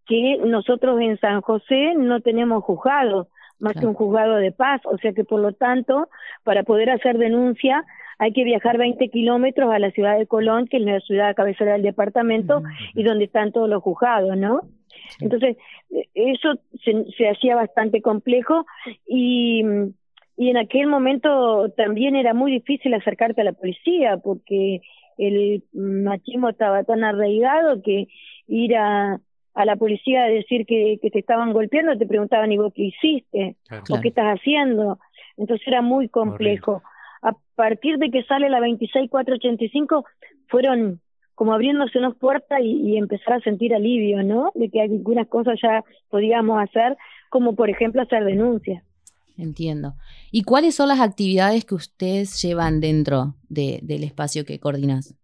que 0.08 0.38
nosotros 0.38 1.00
en 1.02 1.20
San 1.20 1.42
José 1.42 1.96
no 1.98 2.22
tenemos 2.22 2.64
juzgado, 2.64 3.28
más 3.60 3.74
que 3.74 3.86
un 3.86 3.94
juzgado 3.94 4.36
de 4.36 4.54
paz, 4.54 4.82
o 4.86 4.98
sea 4.98 5.12
que 5.12 5.26
por 5.26 5.42
lo 5.42 5.52
tanto, 5.52 6.08
para 6.44 6.64
poder 6.64 6.90
hacer 6.90 7.18
denuncia 7.18 7.84
hay 8.20 8.32
que 8.32 8.46
viajar 8.46 8.78
20 8.78 9.10
kilómetros 9.10 9.74
a 9.74 9.80
la 9.80 9.92
ciudad 9.92 10.18
de 10.18 10.28
Colón, 10.28 10.68
que 10.68 10.78
es 10.78 10.84
la 10.84 11.00
ciudad 11.02 11.36
cabecera 11.36 11.74
del 11.74 11.82
departamento, 11.82 12.62
y 12.94 13.04
donde 13.04 13.26
están 13.26 13.52
todos 13.52 13.68
los 13.68 13.84
juzgados, 13.84 14.38
¿no? 14.38 14.62
Entonces, 15.20 15.58
eso 16.14 16.54
se, 16.86 17.06
se 17.18 17.30
hacía 17.30 17.56
bastante 17.56 18.02
complejo 18.02 18.66
y, 19.06 19.64
y 20.36 20.50
en 20.50 20.58
aquel 20.58 20.88
momento 20.88 21.70
también 21.78 22.16
era 22.16 22.34
muy 22.34 22.52
difícil 22.52 22.94
acercarte 22.94 23.42
a 23.42 23.46
la 23.46 23.54
policía 23.54 24.18
porque 24.18 24.82
el 25.18 25.64
machismo 25.74 26.50
estaba 26.50 26.84
tan 26.84 27.04
arraigado 27.04 27.82
que 27.84 28.08
ir 28.48 28.76
a, 28.76 29.20
a 29.54 29.66
la 29.66 29.76
policía 29.76 30.24
a 30.24 30.28
decir 30.28 30.66
que, 30.66 30.98
que 31.02 31.12
te 31.12 31.20
estaban 31.20 31.54
golpeando, 31.54 31.98
te 31.98 32.08
preguntaban, 32.08 32.52
¿y 32.52 32.58
vos 32.58 32.74
qué 32.74 32.84
hiciste? 32.84 33.58
¿O 33.90 34.02
qué 34.02 34.08
estás 34.08 34.40
haciendo? 34.40 35.00
Entonces 35.38 35.68
era 35.68 35.82
muy 35.82 36.10
complejo. 36.10 36.82
A 37.22 37.34
partir 37.56 37.98
de 37.98 38.10
que 38.10 38.24
sale 38.24 38.50
la 38.50 38.60
26485, 38.60 40.06
fueron 40.48 41.00
como 41.36 41.54
abriéndose 41.54 41.98
unas 41.98 42.16
puertas 42.16 42.60
y, 42.62 42.92
y, 42.92 42.98
empezar 42.98 43.34
a 43.34 43.40
sentir 43.40 43.74
alivio, 43.74 44.22
¿no? 44.24 44.52
De 44.54 44.70
que 44.70 44.82
algunas 44.82 45.28
cosas 45.28 45.60
ya 45.62 45.84
podíamos 46.10 46.62
hacer, 46.62 46.96
como 47.30 47.56
por 47.56 47.70
ejemplo 47.70 48.02
hacer 48.02 48.24
denuncias. 48.24 48.84
Entiendo. 49.38 49.94
¿Y 50.32 50.44
cuáles 50.44 50.76
son 50.76 50.90
las 50.90 51.02
actividades 51.02 51.66
que 51.66 51.76
ustedes 51.76 52.42
llevan 52.42 52.80
dentro 52.80 53.36
de, 53.50 53.80
del 53.82 54.04
espacio 54.04 54.46
que 54.46 54.60
coordinas? 54.60 55.16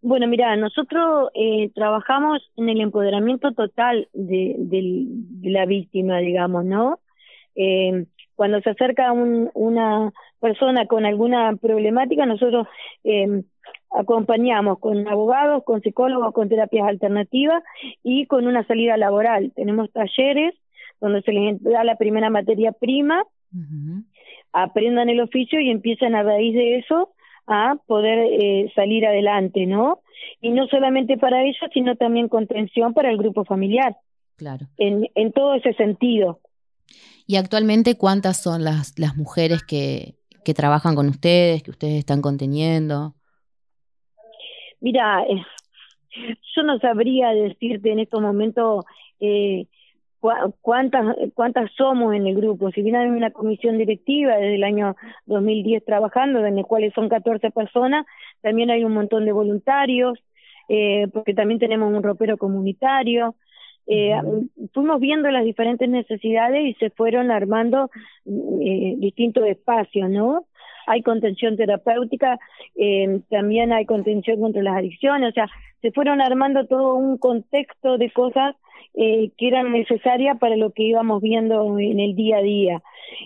Bueno, 0.00 0.26
mira, 0.26 0.56
nosotros 0.56 1.30
eh, 1.34 1.70
trabajamos 1.74 2.42
en 2.56 2.68
el 2.68 2.80
empoderamiento 2.80 3.52
total 3.52 4.08
de, 4.12 4.56
de, 4.58 5.50
la 5.50 5.64
víctima, 5.64 6.18
digamos, 6.18 6.64
¿no? 6.64 6.98
Eh, 7.54 8.06
cuando 8.34 8.60
se 8.62 8.70
acerca 8.70 9.12
un, 9.12 9.50
una 9.54 10.12
persona 10.40 10.86
con 10.86 11.04
alguna 11.04 11.54
problemática, 11.54 12.26
nosotros 12.26 12.66
eh, 13.04 13.44
acompañamos 13.90 14.80
con 14.80 15.06
abogados, 15.06 15.62
con 15.64 15.82
psicólogos, 15.82 16.34
con 16.34 16.48
terapias 16.48 16.88
alternativas 16.88 17.62
y 18.02 18.26
con 18.26 18.48
una 18.48 18.66
salida 18.66 18.96
laboral. 18.96 19.52
Tenemos 19.54 19.92
talleres 19.92 20.54
donde 21.02 21.20
se 21.22 21.32
les 21.32 21.62
da 21.62 21.84
la 21.84 21.96
primera 21.96 22.30
materia 22.30 22.72
prima, 22.72 23.24
aprendan 24.52 25.08
el 25.08 25.20
oficio 25.20 25.60
y 25.60 25.68
empiezan 25.68 26.14
a 26.14 26.22
raíz 26.22 26.54
de 26.54 26.78
eso 26.78 27.12
a 27.46 27.74
poder 27.86 28.18
eh, 28.30 28.72
salir 28.74 29.04
adelante, 29.04 29.66
¿no? 29.66 30.00
Y 30.40 30.50
no 30.50 30.68
solamente 30.68 31.18
para 31.18 31.42
ellos, 31.42 31.68
sino 31.74 31.96
también 31.96 32.28
contención 32.28 32.94
para 32.94 33.10
el 33.10 33.18
grupo 33.18 33.44
familiar. 33.44 33.96
Claro. 34.36 34.66
En, 34.78 35.08
en 35.16 35.32
todo 35.32 35.54
ese 35.54 35.74
sentido. 35.74 36.40
¿Y 37.26 37.36
actualmente 37.36 37.96
cuántas 37.96 38.40
son 38.40 38.62
las, 38.62 38.96
las 38.98 39.16
mujeres 39.16 39.64
que, 39.64 40.14
que 40.44 40.54
trabajan 40.54 40.94
con 40.94 41.08
ustedes, 41.08 41.64
que 41.64 41.72
ustedes 41.72 41.98
están 41.98 42.22
conteniendo? 42.22 43.14
Mira, 44.80 45.24
eh, 45.28 45.42
yo 46.54 46.62
no 46.62 46.78
sabría 46.78 47.30
decirte 47.30 47.90
en 47.90 47.98
estos 47.98 48.20
momentos 48.20 48.84
eh, 49.18 49.66
cuántas 50.60 51.16
cuántas 51.34 51.70
somos 51.72 52.14
en 52.14 52.26
el 52.26 52.36
grupo. 52.36 52.70
Si 52.70 52.82
bien 52.82 52.96
hay 52.96 53.08
una 53.08 53.30
comisión 53.30 53.78
directiva 53.78 54.36
desde 54.36 54.54
el 54.54 54.64
año 54.64 54.96
2010 55.26 55.84
trabajando, 55.84 56.44
en 56.44 56.58
el 56.58 56.64
cual 56.64 56.90
son 56.94 57.08
14 57.08 57.50
personas, 57.50 58.06
también 58.40 58.70
hay 58.70 58.84
un 58.84 58.94
montón 58.94 59.24
de 59.24 59.32
voluntarios, 59.32 60.18
eh, 60.68 61.08
porque 61.12 61.34
también 61.34 61.58
tenemos 61.58 61.92
un 61.92 62.02
ropero 62.02 62.36
comunitario. 62.38 63.34
Eh, 63.86 64.14
fuimos 64.72 65.00
viendo 65.00 65.28
las 65.30 65.44
diferentes 65.44 65.88
necesidades 65.88 66.64
y 66.64 66.74
se 66.74 66.90
fueron 66.90 67.32
armando 67.32 67.90
eh, 68.24 68.94
distintos 68.98 69.44
espacios, 69.46 70.08
¿no? 70.08 70.46
Hay 70.86 71.02
contención 71.02 71.56
terapéutica, 71.56 72.38
eh, 72.76 73.20
también 73.30 73.72
hay 73.72 73.86
contención 73.86 74.40
contra 74.40 74.62
las 74.62 74.76
adicciones, 74.76 75.30
o 75.30 75.32
sea, 75.32 75.48
se 75.80 75.90
fueron 75.90 76.20
armando 76.20 76.66
todo 76.66 76.94
un 76.94 77.18
contexto 77.18 77.98
de 77.98 78.10
cosas 78.10 78.54
eh, 78.94 79.30
que 79.38 79.48
eran 79.48 79.72
necesarias 79.72 80.38
para 80.38 80.56
lo 80.56 80.70
que 80.70 80.82
íbamos 80.82 81.22
viendo 81.22 81.78
en 81.78 81.98
el 81.98 82.14
día 82.14 82.38
a 82.38 82.42
día. 82.42 82.82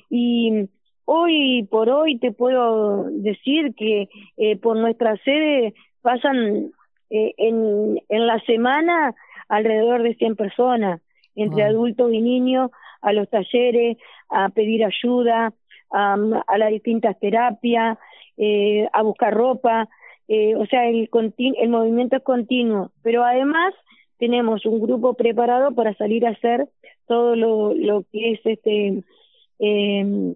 Y 0.09 0.69
hoy 1.05 1.65
por 1.71 1.91
hoy 1.91 2.19
te 2.19 2.33
puedo 2.33 3.05
decir 3.11 3.75
que 3.75 4.09
eh, 4.37 4.57
por 4.57 4.77
nuestra 4.77 5.17
sede 5.25 5.75
pasan 6.03 6.71
eh, 7.11 7.35
en, 7.37 8.01
en 8.09 8.27
la 8.27 8.41
semana 8.41 9.15
alrededor 9.49 10.03
de 10.03 10.15
100 10.15 10.37
personas, 10.37 11.01
entre 11.35 11.65
adultos 11.65 12.13
y 12.13 12.23
niños, 12.23 12.71
a 13.03 13.13
los 13.13 13.29
talleres, 13.29 13.99
a 14.31 14.49
pedir 14.49 14.85
ayuda, 14.85 15.53
a, 15.97 16.59
las 16.59 16.71
distintas 16.71 17.19
terapias, 17.19 17.99
eh, 18.37 18.89
a 18.93 19.03
buscar 19.03 19.33
ropa, 19.33 19.89
eh, 20.29 20.55
o 20.57 20.67
sea, 20.67 20.89
el, 20.89 21.09
el 21.39 21.69
movimiento 21.69 22.17
es 22.17 22.23
continuo, 22.23 22.91
pero 23.03 23.25
además 23.25 23.75
tenemos 24.19 24.67
un 24.67 24.81
grupo 24.81 25.15
preparado 25.15 25.73
para 25.75 25.95
salir 25.95 26.27
a 26.27 26.31
hacer 26.31 26.69
todo 27.07 27.37
lo, 27.37 28.05
que 28.13 28.33
es 28.33 28.41
este 28.45 29.05
eh, 29.59 30.35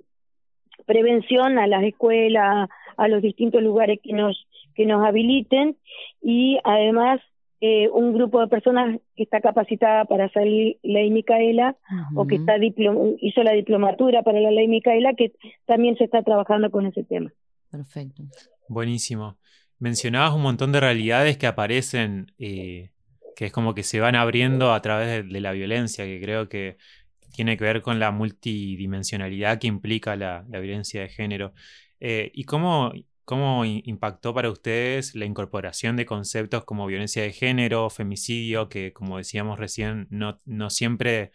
prevención 0.86 1.58
a 1.58 1.66
las 1.66 1.82
escuelas, 1.82 2.68
a 2.96 3.08
los 3.08 3.22
distintos 3.22 3.62
lugares 3.62 3.98
que 4.02 4.12
nos 4.12 4.46
que 4.74 4.86
nos 4.86 5.04
habiliten. 5.04 5.76
Y 6.22 6.58
además 6.64 7.20
eh, 7.60 7.88
un 7.90 8.14
grupo 8.14 8.40
de 8.40 8.48
personas 8.48 9.00
que 9.16 9.22
está 9.22 9.40
capacitada 9.40 10.06
para 10.06 10.26
hacer 10.26 10.44
ley 10.44 11.10
Micaela 11.10 11.76
o 12.14 12.26
que 12.26 12.36
está 12.36 12.54
hizo 12.58 13.42
la 13.42 13.52
diplomatura 13.52 14.22
para 14.22 14.40
la 14.40 14.50
ley 14.50 14.66
Micaela 14.66 15.14
que 15.14 15.32
también 15.66 15.96
se 15.96 16.04
está 16.04 16.22
trabajando 16.22 16.70
con 16.70 16.86
ese 16.86 17.04
tema. 17.04 17.30
Perfecto. 17.70 18.22
Buenísimo. 18.68 19.36
Mencionabas 19.78 20.34
un 20.34 20.42
montón 20.42 20.72
de 20.72 20.80
realidades 20.80 21.36
que 21.36 21.46
aparecen 21.46 22.32
eh, 22.38 22.90
que 23.40 23.46
es 23.46 23.52
como 23.52 23.74
que 23.74 23.82
se 23.82 24.00
van 24.00 24.16
abriendo 24.16 24.74
a 24.74 24.82
través 24.82 25.26
de, 25.26 25.40
la 25.40 25.52
violencia, 25.52 26.04
que 26.04 26.20
creo 26.20 26.50
que 26.50 26.76
tiene 27.32 27.56
que 27.56 27.64
ver 27.64 27.80
con 27.80 27.98
la 27.98 28.10
multidimensionalidad 28.10 29.58
que 29.58 29.66
implica 29.66 30.14
la, 30.14 30.44
violencia 30.48 31.00
de 31.00 31.08
género. 31.08 31.54
Eh, 32.00 32.30
¿Y 32.34 32.44
cómo, 32.44 32.92
cómo 33.30 33.64
impactó 33.64 34.34
para 34.34 34.50
ustedes 34.50 35.14
la 35.14 35.24
incorporación 35.24 35.96
de 35.96 36.04
conceptos 36.04 36.64
como 36.64 36.88
violencia 36.88 37.22
de 37.22 37.30
género, 37.30 37.88
femicidio, 37.88 38.68
que 38.68 38.92
como 38.92 39.18
decíamos 39.18 39.56
recién, 39.56 40.08
no, 40.10 40.38
no 40.46 40.68
siempre, 40.68 41.30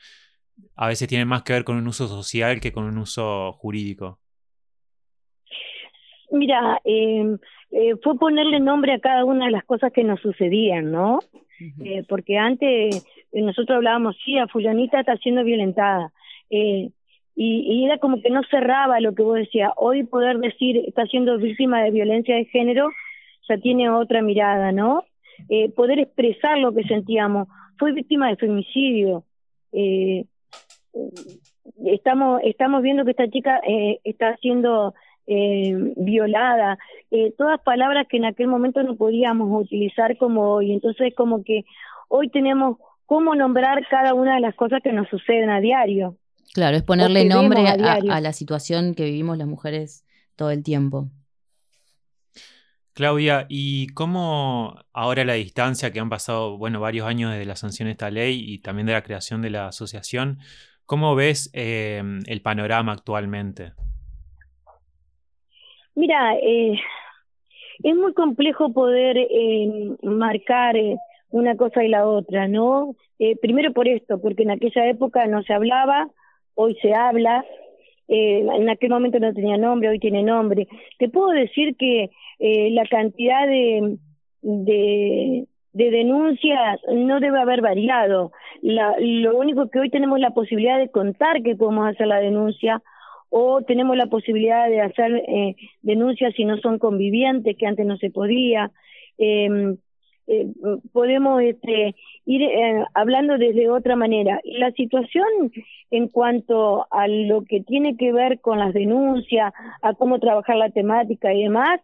a 0.76 0.90
veces 0.90 1.08
tienen 1.08 1.30
más 1.30 1.44
que 1.44 1.54
ver 1.54 1.64
con 1.64 1.78
un 1.78 1.88
uso 1.88 2.10
social 2.10 2.60
que 2.60 2.74
con 2.74 2.84
un 2.84 2.98
uso 2.98 3.54
jurídico? 3.54 4.20
Mira, 6.32 6.82
eh, 6.84 7.38
eh, 7.72 7.94
fue 8.04 8.20
ponerle 8.20 8.60
nombre 8.60 8.92
a 8.92 9.00
cada 9.00 9.24
una 9.24 9.46
de 9.46 9.52
las 9.52 9.64
cosas 9.64 9.94
que 9.94 10.04
nos 10.04 10.20
sucedían, 10.20 10.92
¿no? 10.92 11.20
eh, 11.82 12.04
porque 12.10 12.38
antes 12.38 13.08
eh, 13.32 13.42
nosotros 13.42 13.78
hablábamos, 13.78 14.18
sí, 14.26 14.38
a 14.38 14.48
fulanita 14.48 15.00
está 15.00 15.16
siendo 15.16 15.46
violentada, 15.46 16.12
eh, 16.50 16.90
y, 17.36 17.60
y, 17.68 17.86
era 17.86 17.98
como 17.98 18.22
que 18.22 18.30
no 18.30 18.42
cerraba 18.50 19.00
lo 19.00 19.14
que 19.14 19.24
vos 19.24 19.36
decías. 19.36 19.72
Hoy 19.78 20.04
poder 20.04 20.40
decir 20.40 20.78
está 20.88 21.06
siendo 21.06 21.38
víctima 21.38 21.84
de 21.84 21.92
violencia 21.92 22.36
de 22.36 22.46
género 22.46 22.90
ya 23.48 23.58
tiene 23.58 23.90
otra 23.90 24.22
mirada, 24.22 24.72
¿no? 24.72 25.04
Eh, 25.50 25.70
poder 25.70 26.00
expresar 26.00 26.58
lo 26.58 26.74
que 26.74 26.84
sentíamos. 26.84 27.48
Fue 27.78 27.92
víctima 27.92 28.30
de 28.30 28.38
femicidio. 28.38 29.24
Eh, 29.72 30.26
estamos 31.86 32.42
estamos 32.44 32.82
viendo 32.82 33.04
que 33.04 33.12
esta 33.12 33.30
chica 33.30 33.60
eh, 33.68 34.00
está 34.04 34.38
siendo 34.38 34.94
eh, 35.28 35.94
violada, 35.98 36.78
eh, 37.10 37.34
todas 37.38 37.60
palabras 37.62 38.08
que 38.08 38.18
en 38.18 38.26
aquel 38.26 38.48
momento 38.48 38.84
no 38.84 38.96
podíamos 38.96 39.50
utilizar 39.64 40.18
como 40.18 40.54
hoy. 40.54 40.72
Entonces, 40.72 41.14
como 41.16 41.44
que 41.44 41.66
hoy 42.10 42.30
tenemos 42.30 42.78
cómo 43.06 43.36
nombrar 43.36 43.88
cada 43.88 44.14
una 44.14 44.36
de 44.36 44.42
las 44.42 44.56
cosas 44.56 44.82
que 44.84 44.94
nos 44.94 45.10
suceden 45.10 45.50
a 45.50 45.62
diario. 45.62 46.16
Claro, 46.56 46.78
es 46.78 46.84
ponerle 46.84 47.26
nombre 47.26 47.68
a, 47.68 48.22
la 48.22 48.32
situación 48.32 48.96
que 48.96 49.04
vivimos 49.04 49.38
las 49.38 49.46
mujeres 49.46 50.06
todo 50.38 50.52
el 50.52 50.64
tiempo. 50.64 51.10
Claudia, 52.94 53.46
¿y 53.50 53.88
cómo 53.88 54.80
ahora 54.94 55.26
la 55.26 55.34
distancia 55.34 55.92
que 55.92 56.00
han 56.00 56.08
pasado, 56.08 56.58
bueno, 56.58 56.80
varios 56.80 57.08
años 57.08 57.32
desde 57.32 57.44
la 57.44 57.58
sanción 57.58 57.88
de 57.88 57.92
esta 57.92 58.10
ley 58.10 58.42
y 58.42 58.60
también 58.60 58.86
de 58.86 58.94
la 58.94 59.04
creación 59.04 59.42
de 59.42 59.50
la 59.50 59.68
asociación, 59.68 60.40
cómo 60.86 61.14
ves 61.14 61.50
eh, 61.52 62.02
el 62.26 62.42
panorama 62.42 62.94
actualmente? 62.94 63.74
Mira, 65.94 66.36
eh, 66.42 66.80
es 67.84 67.96
muy 67.98 68.14
complejo 68.14 68.72
poder 68.72 69.18
eh, 69.18 69.98
marcar 70.04 70.78
eh, 70.78 70.96
una 71.32 71.58
cosa 71.58 71.84
y 71.84 71.90
la 71.90 72.08
otra, 72.08 72.48
¿no? 72.48 72.96
Eh, 73.20 73.36
primero 73.38 73.74
por 73.74 73.90
esto, 73.90 74.22
porque 74.22 74.44
en 74.44 74.52
aquella 74.52 74.90
época 74.90 75.26
no 75.28 75.44
se 75.44 75.54
hablaba, 75.54 76.10
hoy 76.56 76.76
se 76.82 76.94
habla, 76.94 77.46
eh, 78.08 78.40
en 78.40 78.70
aquel 78.70 78.90
momento 78.90 79.20
no 79.20 79.34
tenía 79.34 79.58
nombre, 79.58 79.90
hoy 79.90 80.00
tiene 80.00 80.24
nombre. 80.24 80.68
Te 81.00 81.10
puedo 81.10 81.30
decir 81.30 81.76
que 81.78 82.10
eh, 82.40 82.70
la 82.72 82.86
cantidad 82.88 83.48
de, 83.48 83.98
de, 84.42 85.46
de 85.74 85.92
denuncias 85.92 86.80
no 86.94 87.20
debe 87.20 87.40
haber 87.40 87.62
variado. 87.62 88.32
La, 88.62 88.96
lo 89.00 89.38
único 89.38 89.70
que 89.70 89.80
hoy 89.80 89.90
tenemos 89.90 90.20
la 90.20 90.32
posibilidad 90.32 90.78
de 90.78 90.90
contar 90.90 91.42
que 91.44 91.56
podemos 91.56 91.88
hacer 91.88 92.08
la 92.08 92.20
denuncia 92.20 92.82
o 93.30 93.62
tenemos 93.64 93.98
la 93.98 94.06
posibilidad 94.06 94.70
de 94.70 94.82
hacer 94.82 95.12
eh, 95.28 95.56
denuncias 95.82 96.34
si 96.36 96.46
no 96.46 96.58
son 96.58 96.80
convivientes, 96.80 97.58
que 97.58 97.66
antes 97.66 97.86
no 97.86 97.98
se 97.98 98.10
podía. 98.10 98.72
Eh, 99.18 99.76
eh, 100.28 100.48
podemos 100.92 101.42
este, 101.42 101.96
ir 102.26 102.42
eh, 102.42 102.84
hablando 102.94 103.38
desde 103.38 103.70
otra 103.70 103.96
manera. 103.96 104.40
La 104.44 104.72
situación 104.72 105.52
en 105.92 106.08
cuanto 106.08 106.88
a 106.92 107.08
lo 107.08 107.44
que 107.44 107.62
tiene 107.62 107.96
que 107.96 108.12
ver 108.12 108.40
con 108.40 108.60
las 108.60 108.74
denuncias, 108.74 109.54
a 109.82 109.94
cómo 109.94 110.20
trabajar 110.20 110.58
la 110.58 110.70
temática 110.70 111.34
y 111.34 111.44
demás, 111.44 111.80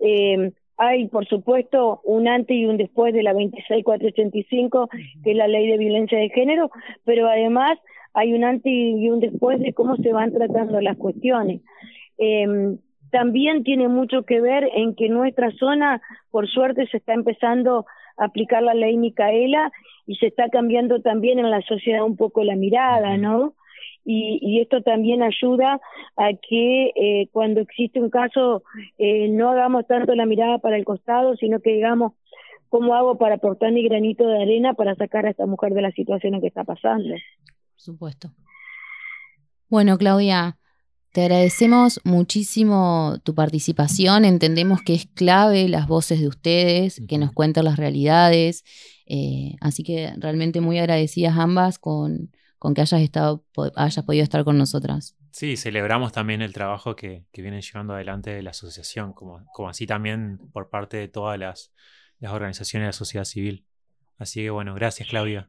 eh, 0.00 0.52
hay, 0.76 1.08
por 1.08 1.26
supuesto, 1.26 2.00
un 2.04 2.28
antes 2.28 2.54
y 2.54 2.66
un 2.66 2.76
después 2.76 3.14
de 3.14 3.22
la 3.22 3.32
26485, 3.32 4.90
que 5.24 5.30
es 5.30 5.36
la 5.36 5.48
ley 5.48 5.66
de 5.68 5.78
violencia 5.78 6.18
de 6.18 6.28
género, 6.28 6.70
pero 7.04 7.28
además 7.28 7.78
hay 8.12 8.34
un 8.34 8.44
antes 8.44 8.72
y 8.72 9.08
un 9.08 9.20
después 9.20 9.58
de 9.60 9.72
cómo 9.72 9.96
se 9.96 10.12
van 10.12 10.32
tratando 10.32 10.80
las 10.82 10.98
cuestiones. 10.98 11.62
Eh, 12.18 12.76
también 13.10 13.64
tiene 13.64 13.88
mucho 13.88 14.24
que 14.24 14.40
ver 14.40 14.68
en 14.74 14.94
que 14.94 15.08
nuestra 15.08 15.50
zona, 15.52 16.00
por 16.30 16.48
suerte, 16.48 16.86
se 16.88 16.98
está 16.98 17.14
empezando 17.14 17.86
a 18.16 18.24
aplicar 18.24 18.62
la 18.62 18.74
ley 18.74 18.96
Micaela 18.96 19.70
y 20.06 20.16
se 20.16 20.26
está 20.26 20.48
cambiando 20.48 21.00
también 21.00 21.38
en 21.38 21.50
la 21.50 21.60
sociedad 21.62 22.04
un 22.04 22.16
poco 22.16 22.44
la 22.44 22.56
mirada, 22.56 23.16
¿no? 23.16 23.54
Y, 24.04 24.38
y 24.40 24.60
esto 24.60 24.82
también 24.82 25.22
ayuda 25.22 25.80
a 26.16 26.28
que 26.48 26.92
eh, 26.94 27.28
cuando 27.32 27.60
existe 27.60 28.00
un 28.00 28.08
caso 28.08 28.62
eh, 28.98 29.28
no 29.28 29.50
hagamos 29.50 29.86
tanto 29.88 30.14
la 30.14 30.26
mirada 30.26 30.58
para 30.58 30.76
el 30.76 30.84
costado, 30.84 31.34
sino 31.36 31.58
que 31.60 31.72
digamos, 31.72 32.12
¿cómo 32.68 32.94
hago 32.94 33.18
para 33.18 33.34
aportar 33.36 33.72
mi 33.72 33.82
granito 33.82 34.26
de 34.26 34.42
arena 34.42 34.74
para 34.74 34.94
sacar 34.94 35.26
a 35.26 35.30
esta 35.30 35.46
mujer 35.46 35.74
de 35.74 35.82
la 35.82 35.90
situación 35.90 36.34
en 36.34 36.40
que 36.40 36.46
está 36.46 36.62
pasando? 36.62 37.08
Por 37.08 37.80
supuesto. 37.80 38.28
Bueno, 39.68 39.98
Claudia, 39.98 40.56
te 41.16 41.22
agradecemos 41.22 41.98
muchísimo 42.04 43.16
tu 43.24 43.34
participación. 43.34 44.26
Entendemos 44.26 44.82
que 44.82 44.92
es 44.92 45.06
clave 45.06 45.66
las 45.66 45.88
voces 45.88 46.20
de 46.20 46.28
ustedes, 46.28 47.00
que 47.08 47.16
nos 47.16 47.32
cuentan 47.32 47.64
las 47.64 47.78
realidades. 47.78 48.64
Eh, 49.06 49.54
así 49.62 49.82
que 49.82 50.12
realmente 50.18 50.60
muy 50.60 50.78
agradecidas 50.78 51.38
ambas 51.38 51.78
con, 51.78 52.32
con 52.58 52.74
que 52.74 52.82
hayas, 52.82 53.00
estado, 53.00 53.46
hayas 53.76 54.04
podido 54.04 54.24
estar 54.24 54.44
con 54.44 54.58
nosotras. 54.58 55.16
Sí, 55.30 55.56
celebramos 55.56 56.12
también 56.12 56.42
el 56.42 56.52
trabajo 56.52 56.94
que, 56.96 57.24
que 57.32 57.40
vienen 57.40 57.62
llevando 57.62 57.94
adelante 57.94 58.32
de 58.32 58.42
la 58.42 58.50
asociación, 58.50 59.14
como, 59.14 59.42
como 59.54 59.70
así 59.70 59.86
también 59.86 60.36
por 60.52 60.68
parte 60.68 60.98
de 60.98 61.08
todas 61.08 61.38
las, 61.38 61.72
las 62.18 62.34
organizaciones 62.34 62.84
de 62.84 62.88
la 62.88 62.92
sociedad 62.92 63.24
civil. 63.24 63.64
Así 64.18 64.42
que 64.42 64.50
bueno, 64.50 64.74
gracias 64.74 65.08
Claudia. 65.08 65.48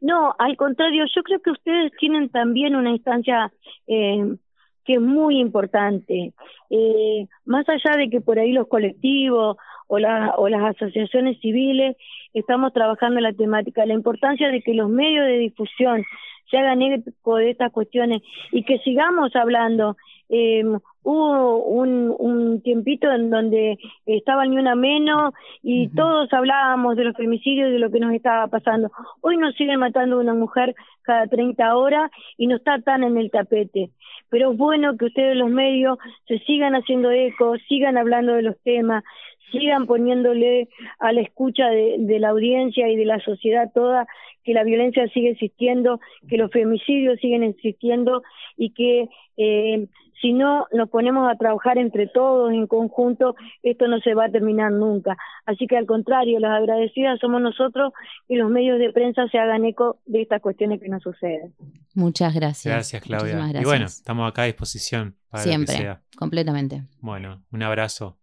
No, 0.00 0.34
al 0.38 0.56
contrario, 0.56 1.04
yo 1.14 1.22
creo 1.22 1.40
que 1.40 1.50
ustedes 1.50 1.92
tienen 1.98 2.28
también 2.28 2.76
una 2.76 2.90
instancia 2.90 3.52
eh, 3.86 4.36
que 4.84 4.94
es 4.94 5.00
muy 5.00 5.38
importante. 5.38 6.32
Eh, 6.70 7.26
más 7.44 7.68
allá 7.68 7.96
de 7.96 8.08
que 8.08 8.20
por 8.20 8.38
ahí 8.38 8.52
los 8.52 8.68
colectivos 8.68 9.56
o, 9.86 9.98
la, 9.98 10.34
o 10.36 10.48
las 10.48 10.76
asociaciones 10.76 11.40
civiles 11.40 11.96
estamos 12.32 12.72
trabajando 12.72 13.18
en 13.18 13.24
la 13.24 13.32
temática, 13.32 13.86
la 13.86 13.94
importancia 13.94 14.48
de 14.48 14.62
que 14.62 14.74
los 14.74 14.88
medios 14.88 15.26
de 15.26 15.38
difusión 15.38 16.04
se 16.50 16.58
hagan 16.58 16.82
eco 16.82 17.36
de 17.36 17.50
estas 17.50 17.72
cuestiones 17.72 18.22
y 18.52 18.64
que 18.64 18.78
sigamos 18.78 19.34
hablando. 19.36 19.96
Eh, 20.28 20.62
hubo 21.02 21.64
un, 21.64 22.14
un 22.18 22.60
tiempito 22.62 23.10
en 23.10 23.30
donde 23.30 23.78
estaba 24.06 24.44
ni 24.46 24.58
una 24.58 24.74
menos 24.74 25.32
y 25.62 25.86
uh 25.86 25.90
-huh. 25.90 25.96
todos 25.96 26.32
hablábamos 26.32 26.96
de 26.96 27.04
los 27.04 27.16
femicidios 27.16 27.68
y 27.68 27.72
de 27.72 27.78
lo 27.78 27.90
que 27.90 28.00
nos 28.00 28.12
estaba 28.12 28.46
pasando. 28.48 28.90
Hoy 29.20 29.36
nos 29.36 29.54
siguen 29.54 29.80
matando 29.80 30.18
una 30.18 30.34
mujer 30.34 30.74
cada 31.02 31.26
30 31.26 31.76
horas 31.76 32.10
y 32.36 32.46
no 32.46 32.56
está 32.56 32.80
tan 32.80 33.02
en 33.02 33.16
el 33.16 33.30
tapete. 33.30 33.90
Pero 34.30 34.52
es 34.52 34.58
bueno 34.58 34.96
que 34.96 35.06
ustedes 35.06 35.36
los 35.36 35.50
medios 35.50 35.98
se 36.26 36.38
sigan 36.40 36.74
haciendo 36.74 37.10
eco, 37.10 37.56
sigan 37.68 37.96
hablando 37.96 38.34
de 38.34 38.42
los 38.42 38.56
temas, 38.62 39.02
sigan 39.50 39.86
poniéndole 39.86 40.68
a 40.98 41.12
la 41.12 41.22
escucha 41.22 41.68
de, 41.68 41.96
de, 41.98 42.18
la 42.18 42.30
audiencia 42.30 42.88
y 42.88 42.96
de 42.96 43.06
la 43.06 43.18
sociedad 43.20 43.70
toda 43.72 44.06
que 44.44 44.52
la 44.52 44.64
violencia 44.64 45.06
sigue 45.08 45.30
existiendo, 45.30 46.00
que 46.28 46.36
los 46.36 46.50
femicidios 46.50 47.18
siguen 47.20 47.42
existiendo 47.42 48.22
y 48.56 48.70
que 48.70 49.08
eh, 49.36 49.86
si 50.20 50.32
no 50.32 50.66
nos 50.72 50.88
ponemos 50.88 51.30
a 51.30 51.36
trabajar 51.36 51.78
entre 51.78 52.06
todos 52.06 52.52
en 52.52 52.66
conjunto, 52.66 53.34
esto 53.62 53.86
no 53.88 53.98
se 54.00 54.14
va 54.14 54.26
a 54.26 54.30
terminar 54.30 54.72
nunca. 54.72 55.16
Así 55.46 55.66
que 55.66 55.76
al 55.76 55.86
contrario, 55.86 56.40
las 56.40 56.52
agradecidas 56.58 57.18
somos 57.20 57.40
nosotros 57.40 57.92
y 58.28 58.36
los 58.36 58.50
medios 58.50 58.78
de 58.78 58.92
prensa 58.92 59.28
se 59.28 59.38
hagan 59.38 59.64
eco 59.64 60.00
de 60.06 60.22
estas 60.22 60.40
cuestiones 60.40 60.80
que 60.80 60.88
nos 60.88 61.02
suceden. 61.02 61.54
Muchas 61.94 62.34
gracias. 62.34 62.74
Gracias, 62.74 63.02
Claudia. 63.02 63.36
Gracias. 63.36 63.62
Y 63.62 63.64
bueno, 63.64 63.86
estamos 63.86 64.28
acá 64.28 64.42
a 64.42 64.46
disposición. 64.46 65.16
Para 65.30 65.42
Siempre, 65.44 65.74
lo 65.74 65.78
que 65.78 65.84
sea. 65.84 66.00
completamente. 66.16 66.82
Bueno, 67.00 67.42
un 67.52 67.62
abrazo. 67.62 68.16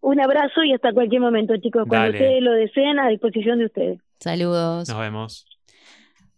Un 0.00 0.20
abrazo 0.20 0.64
y 0.64 0.72
hasta 0.72 0.92
cualquier 0.92 1.20
momento, 1.20 1.56
chicos. 1.58 1.84
Cuando 1.88 2.06
Dale. 2.12 2.18
ustedes 2.18 2.42
lo 2.42 2.52
deseen, 2.52 2.98
a 2.98 3.08
disposición 3.08 3.58
de 3.60 3.66
ustedes. 3.66 4.00
Saludos. 4.18 4.88
Nos 4.88 4.98
vemos. 4.98 5.46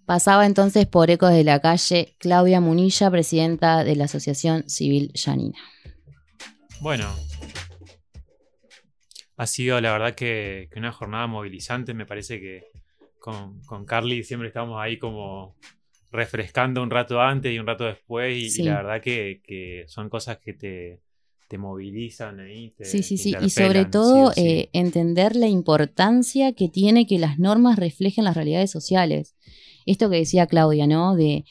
Pasaba 0.07 0.45
entonces 0.45 0.87
por 0.87 1.11
Ecos 1.11 1.31
de 1.31 1.45
la 1.45 1.61
Calle 1.61 2.15
Claudia 2.19 2.61
Munilla, 2.61 3.11
presidenta 3.11 3.85
de 3.85 3.97
la 3.97 4.05
Asociación 4.05 4.69
Civil 4.69 5.11
Yanina. 5.15 5.59
Bueno, 6.81 7.09
ha 9.37 9.47
sido 9.47 9.81
la 9.81 9.93
verdad 9.93 10.15
que, 10.15 10.69
que 10.71 10.79
una 10.79 10.93
jornada 10.93 11.27
movilizante. 11.27 11.95
Me 11.95 12.05
parece 12.05 12.39
que 12.39 12.65
con, 13.19 13.61
con, 13.63 13.87
Carly 13.87 14.23
siempre 14.25 14.49
estamos 14.49 14.79
ahí 14.81 14.99
como 14.99 15.57
refrescando 16.13 16.83
un 16.83 16.91
rato 16.91 17.21
antes 17.21 17.53
y 17.53 17.59
un 17.59 17.67
rato 17.67 17.85
después 17.85 18.37
y, 18.37 18.51
sí. 18.51 18.63
y 18.63 18.65
la 18.67 18.77
verdad 18.77 19.01
que, 19.01 19.41
que, 19.43 19.85
son 19.89 20.11
cosas 20.11 20.39
que 20.39 20.53
te, 20.53 21.01
te 21.49 21.57
movilizan 21.57 22.41
ahí. 22.41 22.73
Te, 22.77 22.85
sí, 22.85 23.03
sí, 23.03 23.17
sí. 23.17 23.35
Y 23.41 23.49
sobre 23.49 23.87
todo 23.87 24.33
sí 24.33 24.43
sí. 24.43 24.47
Eh, 24.49 24.71
entender 24.75 25.35
la 25.35 25.49
importancia 25.49 26.53
que 26.53 26.69
tiene 26.69 27.07
que 27.07 27.19
las 27.19 27.39
normas 27.39 27.79
reflejen 27.79 28.25
las 28.25 28.37
realidades 28.37 28.71
sociales 28.71 29.35
esto 29.87 30.11
que 30.11 30.17
decía 30.17 30.47
Claudia, 30.47 30.87
¿no? 30.87 31.15
De 31.15 31.45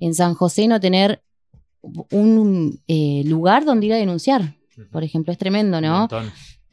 en 0.00 0.14
San 0.14 0.34
José 0.34 0.68
no 0.68 0.80
tener 0.80 1.22
un 2.10 2.80
eh, 2.88 3.22
lugar 3.24 3.64
donde 3.64 3.86
ir 3.86 3.92
a 3.92 3.96
denunciar, 3.96 4.56
por 4.90 5.04
ejemplo, 5.04 5.32
es 5.32 5.38
tremendo, 5.38 5.80
¿no? 5.80 6.08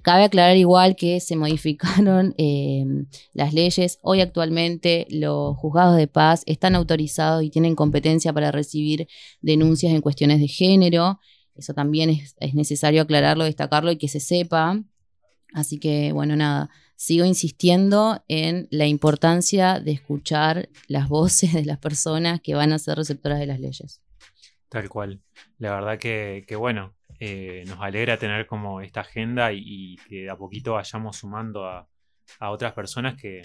Cabe 0.02 0.26
aclarar 0.26 0.58
igual 0.58 0.98
que 0.98 1.22
se 1.22 1.38
modificaron 1.38 2.36
eh, 2.38 2.84
las 3.32 3.54
leyes. 3.54 4.00
Hoy 4.02 4.20
actualmente 4.20 5.08
los 5.10 5.56
juzgados 5.56 5.96
de 5.96 6.08
paz 6.08 6.44
están 6.46 6.76
autorizados 6.76 7.42
y 7.42 7.50
tienen 7.50 7.74
competencia 7.74 8.34
para 8.34 8.52
recibir 8.52 9.08
denuncias 9.42 9.94
en 9.94 10.02
cuestiones 10.02 10.42
de 10.42 10.50
género. 10.50 11.20
Eso 11.56 11.74
también 11.74 12.10
es, 12.10 12.36
es 12.42 12.54
necesario 12.54 13.02
aclararlo, 13.02 13.46
destacarlo 13.46 13.92
y 13.92 13.98
que 13.98 14.10
se 14.10 14.20
sepa. 14.20 14.84
Así 15.54 15.78
que, 15.80 16.12
bueno, 16.12 16.36
nada, 16.36 16.70
sigo 17.04 17.26
insistiendo 17.26 18.24
en 18.30 18.70
la 18.72 18.86
importancia 18.86 19.82
de 19.82 19.92
escuchar 19.92 20.70
las 20.88 21.10
voces 21.10 21.52
de 21.52 21.66
las 21.66 21.78
personas 21.78 22.40
que 22.40 22.56
van 22.56 22.72
a 22.72 22.80
ser 22.80 22.96
receptoras 22.96 23.40
de 23.40 23.46
las 23.46 23.60
leyes. 23.60 24.02
Tal 24.70 24.88
cual. 24.88 25.20
La 25.58 25.76
verdad 25.76 26.00
que, 26.00 26.46
que 26.48 26.56
bueno, 26.56 26.96
eh, 27.20 27.66
nos 27.68 27.82
alegra 27.82 28.16
tener 28.16 28.48
como 28.48 28.80
esta 28.80 29.02
agenda 29.02 29.52
y, 29.52 29.62
y, 29.66 29.96
que 30.08 30.30
a 30.30 30.38
poquito 30.38 30.76
vayamos 30.76 31.18
sumando 31.18 31.66
a, 31.66 31.90
a 32.40 32.52
otras 32.52 32.72
personas 32.72 33.22
que, 33.22 33.42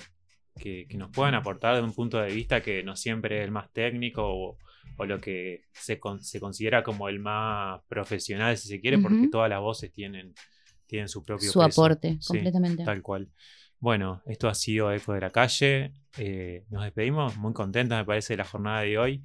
que, 0.57 0.87
que, 0.87 0.97
nos 0.97 1.11
puedan 1.11 1.35
aportar 1.35 1.75
de 1.75 1.83
un 1.83 1.93
punto 1.93 2.21
de 2.21 2.33
vista 2.33 2.61
que 2.61 2.85
no 2.85 2.95
siempre 2.95 3.41
es 3.41 3.45
el 3.45 3.51
más 3.51 3.73
técnico 3.73 4.23
o, 4.25 4.57
o 4.99 5.05
lo 5.05 5.21
que 5.21 5.63
se, 5.73 5.99
con, 5.99 6.23
se, 6.23 6.39
considera 6.39 6.85
como 6.85 7.09
el 7.09 7.19
más 7.19 7.83
profesional, 7.89 8.57
si 8.57 8.69
se 8.69 8.81
quiere, 8.81 8.99
uh 8.99 9.01
-huh. 9.01 9.03
porque 9.03 9.29
todas 9.33 9.51
las 9.51 9.61
voces 9.61 9.93
tienen 9.93 10.33
tienen 10.89 11.09
su 11.09 11.25
propio 11.25 11.51
su 11.51 11.61
peso. 11.61 11.83
aporte, 11.83 12.19
sí, 12.21 12.29
completamente. 12.29 12.85
Tal 12.85 13.03
cual. 13.03 13.29
Bueno, 13.81 14.23
esto 14.27 14.49
ha 14.49 14.55
sido 14.55 14.93
Eco 14.93 15.13
de 15.13 15.21
la 15.21 15.31
Calle. 15.31 15.93
Eh, 16.17 16.65
nos 16.71 16.83
despedimos 16.83 17.37
muy 17.37 17.53
contentos, 17.53 17.97
me 17.97 18.05
parece, 18.05 18.33
de 18.33 18.39
la 18.39 18.45
jornada 18.45 18.81
de 18.81 18.99
hoy. 18.99 19.23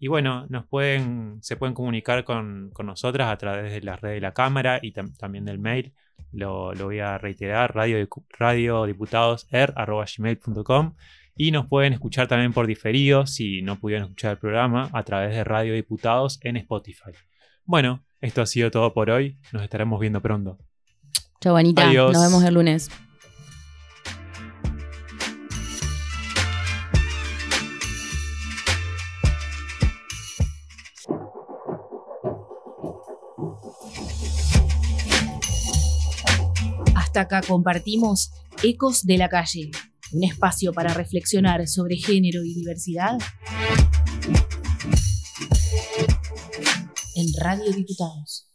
Y 0.00 0.08
bueno, 0.08 0.46
nos 0.48 0.66
pueden, 0.66 1.38
se 1.40 1.56
pueden 1.56 1.74
comunicar 1.74 2.24
con, 2.24 2.70
con 2.72 2.86
nosotras 2.86 3.30
a 3.30 3.36
través 3.36 3.72
de 3.72 3.80
las 3.82 4.00
redes 4.00 4.16
de 4.16 4.22
la 4.22 4.34
Cámara 4.34 4.80
y 4.82 4.90
tam 4.90 5.14
también 5.14 5.44
del 5.44 5.60
mail. 5.60 5.94
Lo, 6.32 6.74
lo, 6.74 6.86
voy 6.86 6.98
a 6.98 7.16
reiterar, 7.18 7.72
radio, 7.74 8.08
radiodiputadosr.gmail.com 8.30 10.94
y 11.36 11.50
nos 11.50 11.66
pueden 11.66 11.92
escuchar 11.92 12.28
también 12.28 12.52
por 12.52 12.66
diferido, 12.66 13.26
si 13.26 13.62
no 13.62 13.78
pudieron 13.78 14.04
escuchar 14.04 14.32
el 14.32 14.38
programa, 14.38 14.90
a 14.92 15.02
través 15.04 15.34
de 15.34 15.44
Radio 15.44 15.74
Diputados 15.74 16.38
en 16.42 16.56
Spotify. 16.56 17.12
Bueno, 17.64 18.04
esto 18.20 18.42
ha 18.42 18.46
sido 18.46 18.70
todo 18.70 18.92
por 18.92 19.10
hoy. 19.10 19.38
Nos 19.52 19.62
estaremos 19.62 20.00
viendo 20.00 20.20
pronto. 20.20 20.58
Chau, 21.42 21.56
Anita. 21.56 21.88
Adiós. 21.88 22.12
Nos 22.12 22.22
vemos 22.22 22.44
el 22.44 22.54
lunes. 22.54 22.88
Hasta 36.94 37.22
acá 37.22 37.42
compartimos 37.42 38.30
Ecos 38.62 39.04
de 39.04 39.18
la 39.18 39.28
Calle, 39.28 39.72
un 40.12 40.22
espacio 40.22 40.72
para 40.72 40.94
reflexionar 40.94 41.66
sobre 41.66 41.96
género 41.96 42.44
y 42.44 42.54
diversidad 42.54 43.18
en 47.16 47.26
Radio 47.40 47.72
Diputados. 47.72 48.51